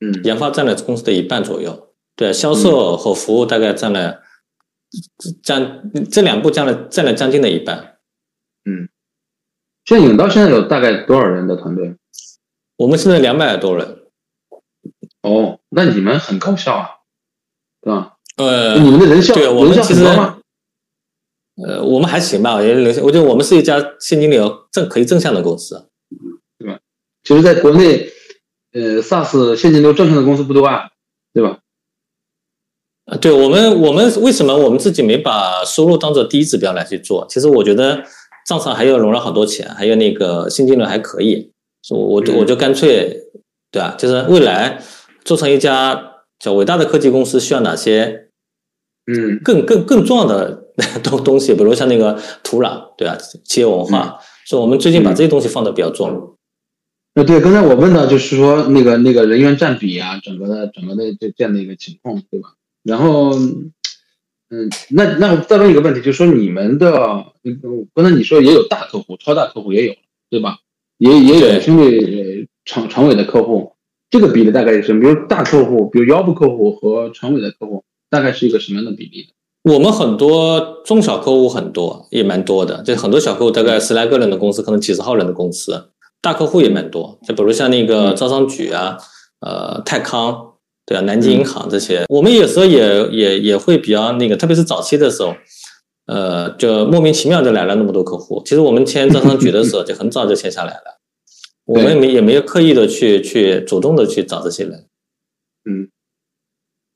[0.00, 4.22] 嗯，研发占了公司的一半左右，对，销售和服务大概占了
[5.42, 7.98] 占这两步占了占了将近的一半，
[8.64, 8.88] 嗯。
[9.84, 11.94] 现在影到现在有大概多少人的团队？
[12.76, 14.02] 我们现在两百多人。
[15.20, 16.88] 哦，那你们很高效啊，
[17.82, 18.16] 对吧？
[18.36, 20.38] 呃，你们的人效对，我们其实吗？
[21.66, 25.90] 呃，我们还行吧，我觉得，我觉得我们是一家现金流正可以正向的公司？
[27.24, 28.08] 其实，在国内，
[28.72, 30.90] 呃，SaaS 现金流正向的公司不多啊，
[31.32, 31.58] 对吧？
[33.06, 37.26] 啊，对我们，我们为什么我们自己没把收入当做第一指标来去做？
[37.28, 38.04] 其实我觉得。
[38.46, 41.50] 账上还有融了好多钱，还有那个现金流还可以，
[41.88, 43.08] 我我我就干脆，
[43.72, 43.94] 对吧？
[43.96, 44.82] 就是未来
[45.24, 48.28] 做成一家叫伟大的科技公司，需要哪些，
[49.06, 50.62] 嗯，更更更重要的
[51.02, 53.16] 东东西，比如像那个土壤，对吧？
[53.44, 56.33] 企业文化，所以我们最近把这些东西放的比较重。
[57.14, 62.54] 那对，刚才我问到就是说那个那个人员占比啊，整个的整个的这这样的一个情况，对吧？
[62.82, 63.32] 然后。
[64.50, 66.92] 嗯，那那我再问一个问题，就是说你们的，
[67.94, 69.94] 刚才你说也有大客户、超大客户也有，
[70.30, 70.58] 对吧？
[70.98, 73.72] 也也有兄弟长常委的客户，
[74.10, 79.30] 这个比例大概是，比如大客户，比如腰部客户和常委的客户，大概是一个什么样的比例？
[79.62, 85.88] 我们很多中小客户很多，也蛮多的，就很多小客户大概十来个人的公司，可能几十号人的公司，
[86.24, 88.96] 大客户也蛮多，就比如像那个招商局啊，
[89.40, 90.50] 呃，泰康。
[90.86, 95.34] 对啊，南京银行这些，我们有时候也也也会比较那个，特别是早期的时候，
[96.04, 98.42] 呃，就莫名其妙就来了那么多客户。
[98.44, 101.00] 其实我们签招商局的时候就很早就签下来了，
[101.64, 104.86] 我们没也没有刻意的去去主动的去找这些人。
[105.64, 105.88] 嗯，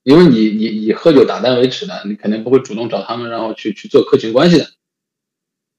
[0.04, 4.66] 因为你你以喝酒打单为耻的，你肯定不会主动找他们，然后去去做客群关系的。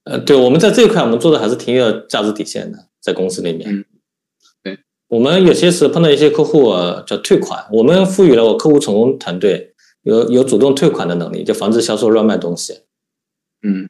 [0.05, 3.85] 呃，对，我们在这一块我们做的还是挺有价值底线的，在公司里面。
[4.63, 6.71] 对我们有些时候碰到一些客户
[7.07, 12.81] 叫退款，我们赋予了我客户成功团队有有主动退款的能力，就防止销售乱卖东西。
[13.63, 13.89] 嗯，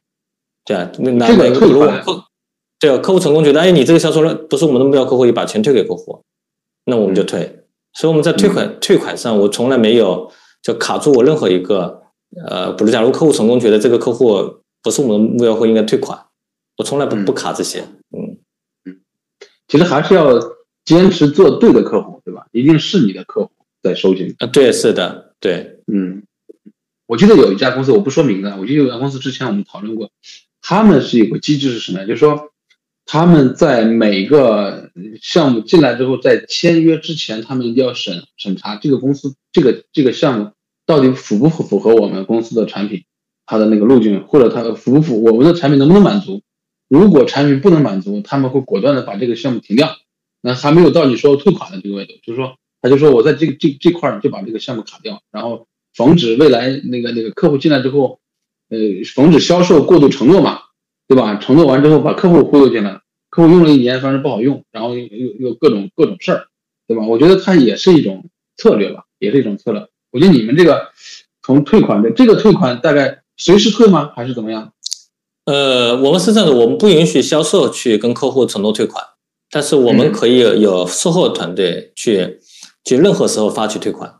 [0.64, 2.24] 对啊，那那如果客
[2.78, 6.22] 对啊客户成功觉得哎你这个销售乱不是我们的目标客户，也把钱退给客户，
[6.86, 7.64] 那我们就退。
[7.92, 12.02] 所以我们在退款退款上，我从来没有就卡住我任何一个
[12.46, 16.18] 呃，比如假如客户成功觉得这个客户不是我们的目标客户，应该退款，
[16.78, 17.84] 我从来不不卡这些。
[19.70, 20.26] 其实还是要。
[20.82, 22.46] 坚持做对的客户，对吧？
[22.52, 23.50] 一定是你的客户
[23.82, 24.46] 在收钱啊。
[24.46, 26.22] 对，是的，对，嗯。
[27.06, 30.10] 我记得有一家公司，我不说名字，我记得有家公司之前我们讨论过，
[30.62, 32.06] 他们是有个机制是什么呀？
[32.06, 32.50] 就是说
[33.04, 34.90] 他们在每个
[35.20, 40.50] 项目进来之后，在签约之前，他们一定要审审查这个公司这个这个项目
[40.86, 43.04] 到底符不符符合我们公司的产品，
[43.44, 46.42] 它的那个路径，或者它符不符我们的产品能不能满足？
[46.90, 49.96] 如果产品不能满足，他们会果断的把这个项目停掉。
[50.42, 58.18] 那还没有到你说退款的这个位置，就是说，他就说我在这这这块儿就把这个项目卡掉，然后防止未来那个那个客户进来之后，
[58.70, 58.78] 呃，
[59.14, 60.62] 防止销售过度承诺嘛，
[61.06, 61.36] 对吧？
[61.36, 65.06] 承诺完之后把客户忽悠进来，客户用了一年发现不好用，然后又
[65.38, 66.46] 又各种各种事儿，
[66.88, 67.06] 对吧？
[67.06, 69.86] 我觉得它也是一种策略吧，也是一种策略。
[70.10, 70.88] 我觉得你们这个
[71.42, 74.10] 从退款的这个退款大概随时退吗？
[74.16, 74.72] 还是怎么样？
[75.50, 79.04] 呃，我们是这样的，我们不允许销售去跟客户承诺退款。
[79.50, 82.38] 但是我们可以有售后团队去，
[82.84, 84.14] 去任何时候发起退款。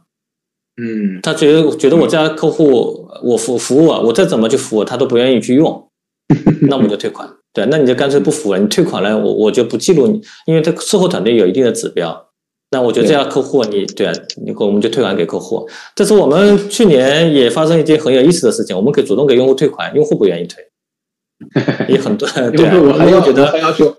[0.82, 5.88] 嗯，他觉得觉得我家客户我服服务啊，我再怎么去服务他都不愿意去用，
[6.68, 7.28] 那我们就退款。
[7.52, 12.26] 对，那你就干脆不服了，你退款了，我我就不记录你，因为这售后团队有一定的指标，
[12.72, 14.12] 那我觉得这样客户你对啊，
[14.44, 15.68] 你我们就退款给客户。
[15.94, 20.64] 这是我们去年也发生一件很有意思的事情，我们可以主动给用户退款，用户不愿意退，
[21.88, 23.96] 也很多 对啊，我还要觉得还要求，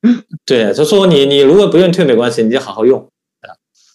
[0.46, 3.10] 对，就说你你如果不愿意退没关系，你就好好用。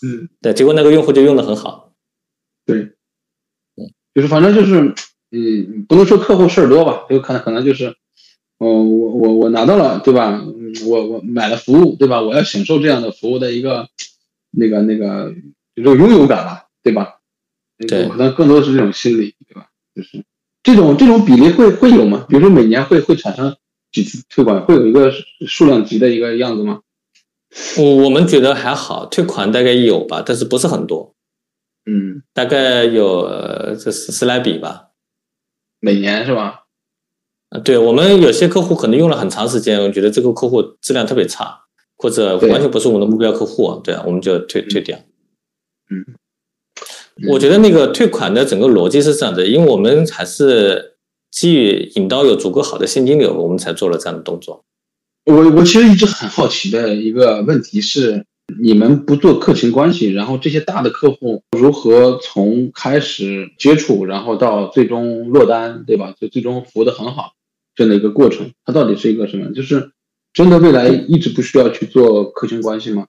[0.03, 1.93] 嗯，对，结果那个用户就用的很好。
[2.65, 2.93] 对，
[4.15, 4.95] 就是反正就是，
[5.29, 7.85] 嗯，不能说客户事儿多吧，有可能可能就是，
[8.57, 10.41] 哦，我我我拿到了，对吧？
[10.43, 12.19] 嗯，我我买了服务，对吧？
[12.21, 13.87] 我要享受这样的服务的一个
[14.49, 15.33] 那个那个
[15.75, 17.19] 这种拥有感吧，对吧？
[17.77, 19.67] 对，可能更多的是这种心理，对吧？
[19.95, 20.23] 就是
[20.64, 22.26] 这种这种比例会会有吗？
[22.30, 23.55] 比如说每年会会产生
[23.91, 25.12] 几次退款，会有一个
[25.47, 26.82] 数量级的一个样子吗？
[27.78, 31.14] 我我们觉得还好，退款大概有吧，但是不是很多，
[31.86, 33.28] 嗯，大概有
[33.76, 34.91] 这十十来笔吧，
[35.80, 36.66] 每年是吧？
[37.49, 41.66] 啊，对我们有些客户可能用了很长时间，我觉得这个客户质量特别差，
[41.97, 44.97] 或者完全不是我们的目标客户，对啊，我们就退退掉。
[45.89, 46.05] 嗯，
[47.30, 50.95] 我觉得那个退款的整个逻辑是这样的，因为我们还是
[51.30, 54.64] 基于引导有足够好的现金流，我们才做了这样的动作。
[55.26, 58.26] 我我其实一直很好奇的一个问题是，
[58.62, 66.16] 你们不做客情关系，然后这些大的客户如何从开始接触，然后到最终落单，对吧？
[66.20, 67.34] 就最终服务的很好
[67.76, 69.53] 这样的一个过程，它到底是一个什么？
[69.53, 69.91] 就是
[70.34, 73.05] 真的未来一直不需要去做客情关系吗？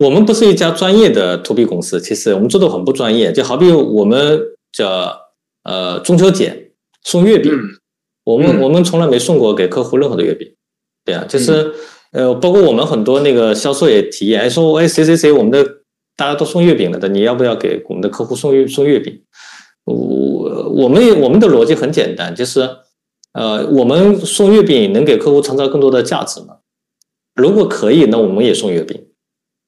[0.00, 4.40] 我们不是一家专业的 to B 公司，其实我们做的很不专业，就好比我们
[4.72, 5.14] 叫
[5.62, 6.72] 呃中秋节
[7.04, 7.52] 送月饼，
[8.24, 10.54] 我们我们从来没送过给客户任何的月饼。
[11.04, 11.74] 对啊，就是
[12.12, 15.62] 呃，包括我们很多那个销售也提议，哎，说哎谁谁谁，我们的
[16.16, 19.20] 大家都送月饼了的，你要不要给我们的客户送月送月饼？
[19.84, 19.94] 我
[20.70, 22.66] 我们我们的逻辑很简单，就是
[23.34, 26.56] 呃，我们送月饼能给客户创造更多的价值吗？
[27.34, 28.98] 如果可以，那我们也送月饼。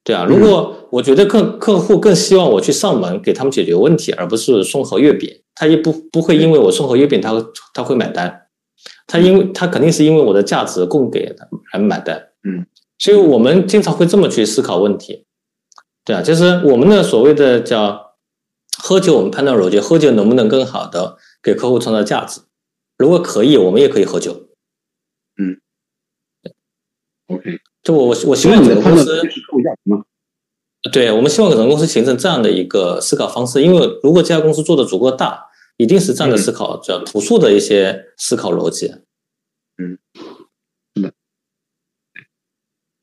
[0.03, 7.33] 对啊，如果我觉得客客户更希望我去上门给他们解决问题，而不是送盒月饼，他也不不会因为我送盒月饼，他
[7.73, 8.41] 他会买单。
[9.07, 12.65] 他因为他肯定是因为我的价值供给的而买单，嗯，
[12.97, 15.25] 所以我们经常会这么去思考问题，
[16.03, 18.15] 对啊，就是我们的所谓的叫
[18.81, 22.41] 喝酒，我们判断逻辑，喝酒能不能更好的给客户创造价值？
[22.97, 24.47] 如果可以，我们也可以喝酒，
[25.37, 25.59] 嗯
[27.27, 29.21] ，OK，就我我我希望整个公司
[30.91, 35.49] 对，我们希望整个公司形成这样的一个思考方式，因为如果这家公司做的足够大。
[35.77, 38.93] 一定是这样的思考，叫朴素的一些思考逻辑。
[39.75, 39.97] 嗯，
[40.93, 41.13] 是的，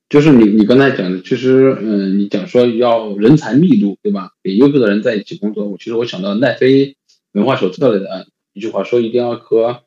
[0.07, 4.31] 就是你你刚才讲的，其实嗯，你讲说要人才密度，对吧？
[4.41, 5.67] 给优秀的人在一起工作。
[5.67, 6.95] 我其实我想到奈飞
[7.33, 9.83] 文化手册里的一句话，说一定要和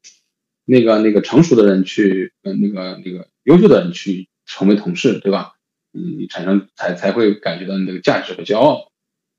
[0.67, 5.53] 那个那个成熟的人去，嗯，那个那个优秀的人去成为同事，对吧？
[5.93, 8.91] 嗯，你产生才才会感觉到你这个价值和骄傲。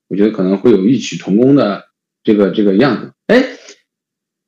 [0.07, 1.85] 我觉得可能会有异曲同工的
[2.23, 3.11] 这个这个样子。
[3.27, 3.43] 哎，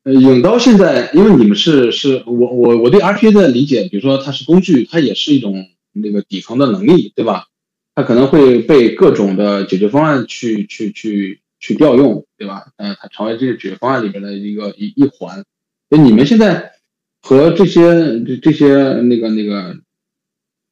[0.04, 7.48] 呃，影刀现在，因为你们是是我我我对 RPA 的理解，比如说它是工具，它也是一种那个底层的能力，对吧？
[7.96, 12.68] 它可能会被各种的解决方案去去去去调用，对吧？
[12.78, 15.44] 嗯，它成为这个解决方案里边的一个一一环。
[15.90, 16.74] 那你们现在
[17.22, 18.68] 和这些这这些
[19.02, 19.76] 那个那个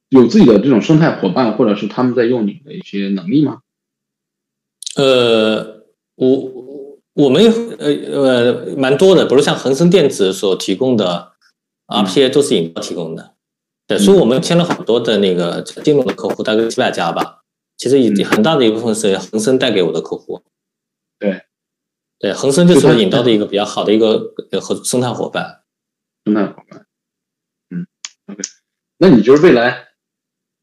[0.08, 3.60] 有自己的这种生态伙伴，或者是他们在用你的一些能力吗？
[4.96, 5.84] 呃，
[6.14, 6.66] 我。
[7.16, 7.42] 我们
[7.78, 11.32] 呃呃蛮多的，比如像恒生电子所提供的
[11.86, 13.32] RPA 都是引导提供的，
[13.86, 17.40] 对，所以我们签了很多的那个金融的客户，大概几百家吧。
[17.78, 20.42] 其实已很大的一部分是恒生带给我的客户。
[21.18, 21.44] 对，
[22.18, 25.62] 对，恒生就是引到的一个比较好的一个和生态伙伴。
[26.26, 26.86] 生态伙伴，
[27.70, 27.86] 嗯
[28.26, 28.42] ，OK，
[28.98, 29.88] 那你就是未来。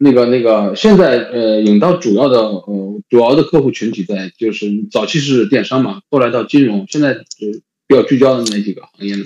[0.04, 7.14] 那个那个，现在呃，引到主要的呃主要的客户群体在就是早期是电商嘛，后来到金融，现在
[7.88, 9.24] 比较聚焦的那几个行业呢？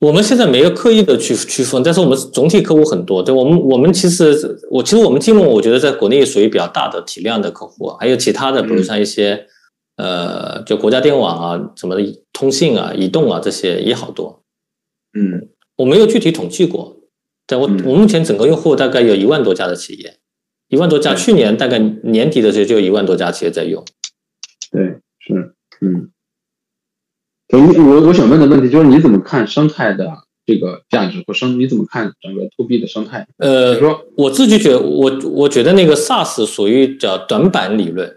[0.00, 3.22] 我们现在没有刻意的去区分，但是我们总体客户很多。
[3.22, 9.46] 对我们，我们其实我其实我们金融，我觉得在国内属于比较大的体量的客户，还有其他的，比如像一些
[9.96, 11.96] 呃，就国家电网啊，什么
[12.32, 14.42] 通信啊、移动啊这些也好多。
[15.18, 16.96] 嗯，我没有具体统计过。
[17.46, 20.16] 对我，我目前整个用户大概有一万多家的企业，
[20.68, 21.14] 一万多家。
[21.14, 23.84] 去年大概年底的时候就有一万多家企业在用。
[24.70, 24.82] 对，
[25.20, 26.10] 是，嗯。
[27.52, 30.08] 我我想问的问题就是，你怎么看生态的
[30.46, 31.60] 这个价值或生？
[31.60, 33.28] 你怎么看整个 to B 的生态？
[33.36, 38.16] 呃，说我自己觉得，我我觉得那个 SaaS 属于叫短板理论，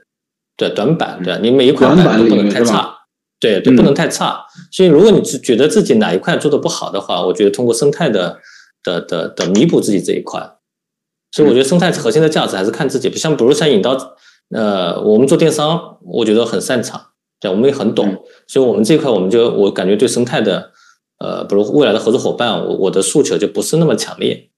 [0.56, 2.98] 对，短板，对你每一块板都不能太差，
[3.42, 4.46] 对对，不能太差。
[4.72, 8.40] 所以，如果你是觉得自己哪一块做的不好的话，我觉得通过生态的。
[8.88, 10.40] 的的的弥补自己这一块，
[11.32, 13.92] 所以我觉得生态核心的价值还是看自己，不像比如像引刀，
[14.56, 17.08] 呃，我们做电商，我觉得很擅长，
[17.42, 20.72] 对，我们也很懂，嗯所以我们这块我们就我感觉对生态的，
[21.20, 24.50] 呃，比如未来的合作伙伴，我我的诉求就不是那么强烈。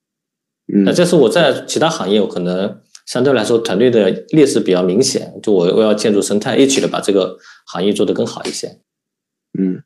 [0.71, 8.67] 嗯那这是我在其他行业，我可能相对来说团队的劣势比较明显，就我我要建筑生态，一起的把这个行业做得更好一些。
[9.59, 9.81] 嗯，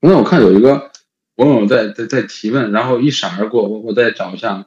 [0.00, 0.90] 刚才我看有一个
[1.38, 4.66] 网友在在在提问，然后一闪而过，我我再找一下。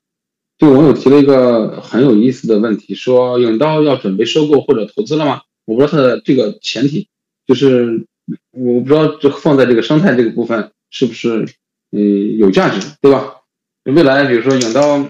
[0.57, 5.41] 这个网友提了一个很有意思的问题，说永刀要准备收购或者投资了吗？
[5.65, 7.07] 我不知道他的这个前提，
[7.45, 8.05] 就是
[8.51, 11.45] 我不知道这放在这个生态这个部分是不是
[11.91, 13.41] 呃有价值，对吧？
[13.84, 15.09] 未来比如说永刀，嗯，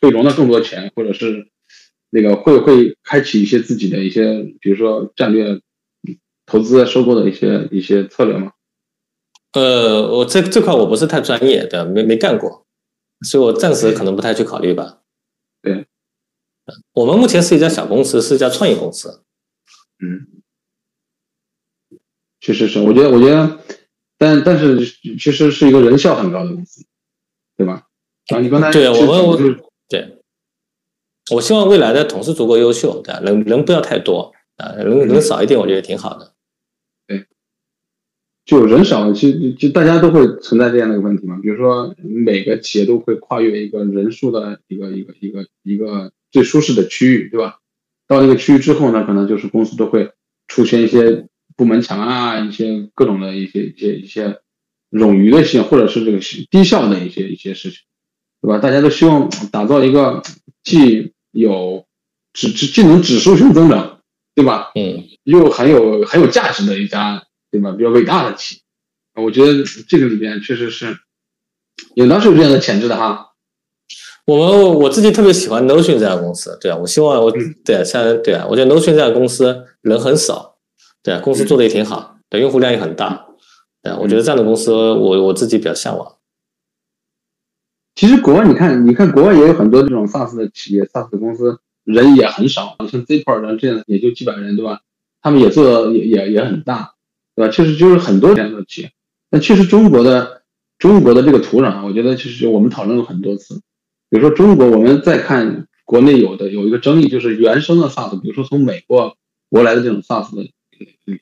[0.00, 1.48] 会融到更多钱，或者是
[2.10, 5.60] 那个会会开启一些自己的一些，比如说战略
[6.46, 8.52] 投资收购的一些一些策略吗？
[9.56, 12.66] 呃，我这这块我不是太专业的，没没干过，
[13.22, 14.98] 所以我暂时可能不太去考虑吧。
[15.62, 15.86] 对，
[16.92, 19.22] 我们目前是一家小公司，是一家创业公司。
[19.98, 20.42] 嗯，
[22.38, 23.58] 确实是，我觉得我觉得，
[24.18, 24.84] 但但是
[25.18, 26.84] 其实是一个人效很高的公司，
[27.56, 27.86] 对吧？
[28.34, 29.38] 啊，你刚才对我们我
[29.88, 30.18] 对，
[31.34, 33.20] 我希望未来的同事足够优秀，对吧？
[33.20, 36.34] 人人不要太多啊，人人少一点，我觉得挺好的。
[38.46, 41.38] 就人少，其实就大家都会存在这样的一个问题嘛。
[41.42, 47.58] 比如说，每个企业都会跨越一个人数的一个一个一个一个最舒适的区域，对吧？
[48.06, 50.12] 到那个区域之后呢，可能就是公司都会
[50.46, 51.26] 出现一些
[51.56, 54.38] 部门墙啊，一些各种的一些一些一些
[54.92, 57.80] 冗余的性，或者是这个低效的一些一些事情，
[58.40, 58.58] 对吧？
[58.58, 60.22] 大家都希望打造一个
[60.62, 61.84] 既有
[62.32, 63.98] 指指既能指数性增长，
[64.36, 64.70] 对吧？
[64.76, 67.72] 嗯，又很有很有价值的一家，对吧？
[67.72, 68.56] 比较伟大的企
[69.14, 70.96] 业，我觉得这个里边确实是
[71.94, 73.32] 应当是有这样的潜质的哈。
[74.26, 80.56] 我们我自己特别喜欢 Notion 这家公司，对啊，我希望我嗯对啊，像对啊，我觉得 Notion 这家公司人很少，
[81.02, 83.28] 对啊，公司做的也挺好，对，用户量也很大，
[83.82, 86.16] 对啊，我觉得这样的公司我我自己比较向往。
[87.94, 94.80] 其实国外你看，你看国外也有很多这种 SaaS 的企业，SaaS 的公司人也很少，像 Zipper 这样也就几百人，对吧？
[95.22, 96.95] 他们也做的也也也很大，
[97.36, 97.52] 对吧？
[97.52, 98.90] 确实就是很多这样的企业。
[99.30, 100.42] 但其实中国的
[100.78, 103.60] 中国的这个土壤，我觉得其实我们讨论了很多次。
[104.08, 109.16] 比如说中国，我们再看国内有的有一个争议，就是原生的 SaaS，比如说从美国
[109.50, 110.48] 国来的这种 SaaS 的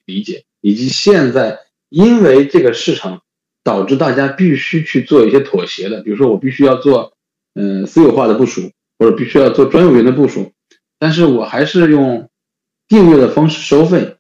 [0.05, 1.59] 理解，以及现在
[1.89, 3.23] 因为这个市场
[3.63, 7.15] 导致大家必须去做一些妥协的，比如说我必须要做
[7.55, 10.53] 呃私有化的部署，或者必须要做专有云的部署，
[10.99, 12.29] 但是我还是用
[12.87, 14.17] 订阅的方式收费，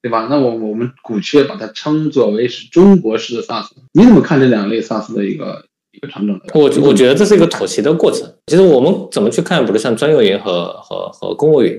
[0.00, 0.28] 对吧？
[0.30, 3.66] 那我我们姑且把它称作为是中国式的 SaaS。
[3.92, 6.40] 你怎么看这两类 SaaS 的一个一个长整？
[6.54, 8.32] 我我觉得这是一个妥协的过程。
[8.46, 11.72] 其实我们怎么去看，比如像专有云和和和公务云，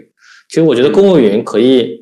[0.50, 2.02] 其实我觉得公务云可以，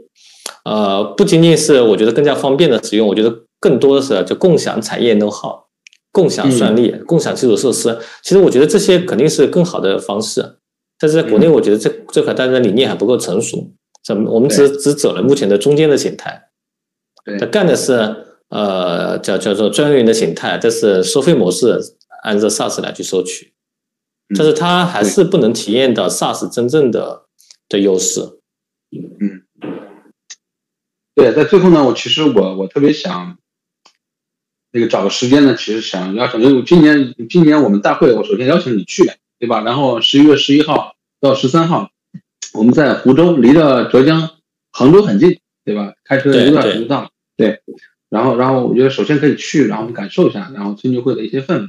[0.65, 5.65] 呃，不仅仅是我觉得更加方便的使用，我觉得更多的是就共享产业 know how，
[6.11, 7.95] 共享算力、共享基础设施。
[8.23, 10.57] 其实我觉得这些肯定是更好的方式，
[10.99, 13.69] 但是在国内，我觉得这这块大家的理念还不够成熟，
[14.07, 16.49] 怎么我们只只走了目前的中间的形态，
[17.25, 17.91] 对他干的是
[18.47, 21.77] 呃叫叫做专员的形态，这是收费模式
[22.23, 23.53] 按照 SaaS 来去收取，
[24.29, 27.25] 嗯但是他还是不能体验到 SaaS 真正的
[27.67, 28.21] 的优势。
[28.91, 29.43] 嗯
[31.13, 33.37] 对，在最后呢，我其实我我特别想，
[34.71, 39.03] 那个找个时间呢，其实想邀请，因为今年今年我们大会，我首先邀请你去，
[39.39, 39.61] 对吧？
[39.61, 41.89] 然后十一月十一号到十三号，
[42.57, 44.29] 我们在湖州，离着浙江
[44.71, 45.93] 杭州很近，对吧？
[46.03, 47.09] 开车一个多小时就到了。
[47.37, 47.61] 对，
[48.09, 51.67] 然后然后我觉得首先可以去，然后感受一下，然后春节会的一些氛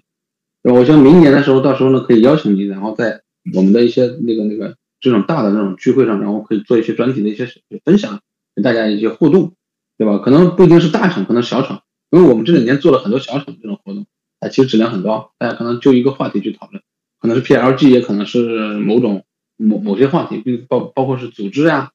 [0.63, 0.73] 围。
[0.73, 3.23] 我想明年的时候，到时候呢可以邀请你，然后在
[3.55, 7.49] 我们的一些那个那个这种大的那种聚会上，然后可以做一些专题的一些
[7.85, 8.21] 分享。
[8.55, 9.55] 跟大家一些互动，
[9.97, 10.19] 对吧？
[10.19, 14.05] 可能不一定是大厂，可能小厂，因为我们这两年做了很多小厂这种活动，
[14.41, 16.83] 啊，其实质量很高，大家可能就一个话题去讨论，
[17.21, 18.41] 可能是 PLG，也可能是
[18.79, 19.23] 某种
[19.59, 21.93] 某某些话题，并包包括是组织呀、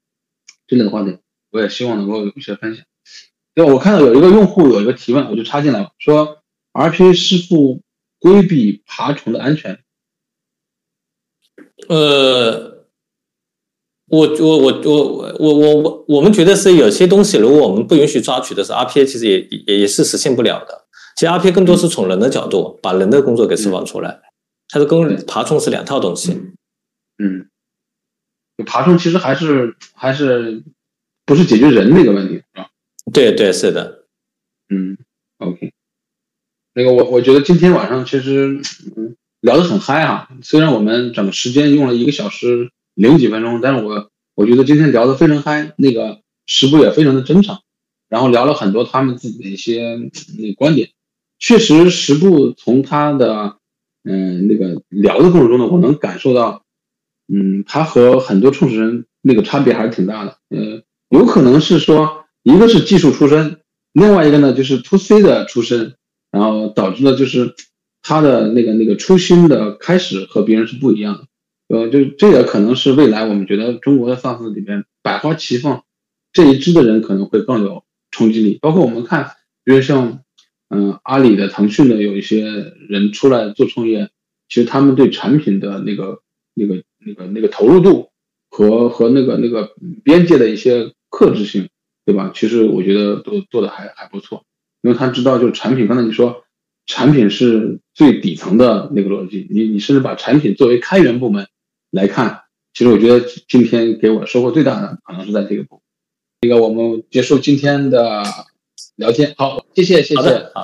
[0.67, 1.17] 之类的话题，
[1.49, 2.85] 我也希望能够有一些分享。
[3.55, 6.43] 对，我看到有一个用户有一个提问，我就插进来了，说
[6.73, 7.79] RPA 是否
[8.19, 9.79] 规避爬虫的安全？
[11.89, 12.71] 呃。
[14.07, 20.85] 我我我我我我我我们觉得是有些东西，如果我们不允许抓取的时候，RPA 其实也也也是实现不了的。
[21.15, 24.21] 其实 RPA 更多是从人的角度把人的工作给释放出来，
[24.67, 26.31] 它是跟爬虫是两套东西。
[27.17, 27.49] 嗯，
[28.65, 30.63] 爬虫其实还是还是
[31.25, 32.69] 不是解决人那个问题，是吧？
[33.13, 34.05] 对对是的。
[34.69, 34.97] 嗯
[35.37, 35.71] ，OK。
[36.73, 38.61] 那个我我觉得今天晚上其实
[38.95, 42.71] 嗯聊得很嗨哈，虽然我们整个时间用了一个小时。
[42.95, 47.57] 零几分钟，但是我我觉得今天聊得非常嗨，那个十步也非常的真诚，
[48.07, 49.97] 然后聊了很多他们自己的一些
[50.37, 50.91] 那个观点。
[51.39, 53.57] 确实，十步从他的
[54.03, 56.62] 嗯那个聊的过程中呢，我能感受到，
[57.27, 60.37] 嗯，他和很多创始人那个差别还是挺大的。
[60.49, 63.59] 呃，有可能是说，一个是技术出身，
[63.93, 65.95] 另外一个呢就是 to C 的出身，
[66.31, 67.53] 然后导致了就是
[68.01, 71.27] 他的那个那个初心的开始和别人是不一样的。
[71.69, 75.83] 呃，就这也可能是未来我们觉得中国的 SaaS 里边百花齐放
[76.31, 78.59] 这一支的人可能会更有冲击力。
[78.61, 79.31] 包括我们看，
[79.63, 80.19] 比如像
[80.69, 84.09] 嗯阿里的、腾讯的有一些人出来做创业，
[84.49, 86.21] 其实他们对产品的那个
[86.53, 88.09] 那个那个那个投入度
[88.49, 89.73] 和和那个那个
[90.03, 91.69] 边界的一些克制性，
[92.05, 92.31] 对吧？
[92.33, 94.43] 其实我觉得都做的还还不错，
[94.81, 96.43] 因为他知道就是产品，刚才你说
[96.85, 101.47] 产品是最底层的那个逻辑，你你甚至把产品作为开源部门。
[101.91, 105.83] 来看，其实我觉得今天给我收获最大的可能是在这个部。
[106.41, 108.23] 这个我们结束今天的
[108.95, 110.21] 聊天，好，谢谢，谢谢，
[110.55, 110.63] 好，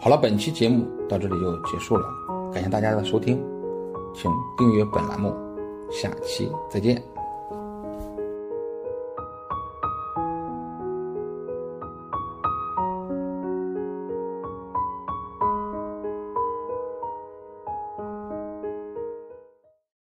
[0.00, 2.06] 好了，本期节目到这里就结束了，
[2.52, 3.42] 感谢大家的收听，
[4.14, 5.34] 请订阅本栏目，
[5.90, 7.13] 下期再见。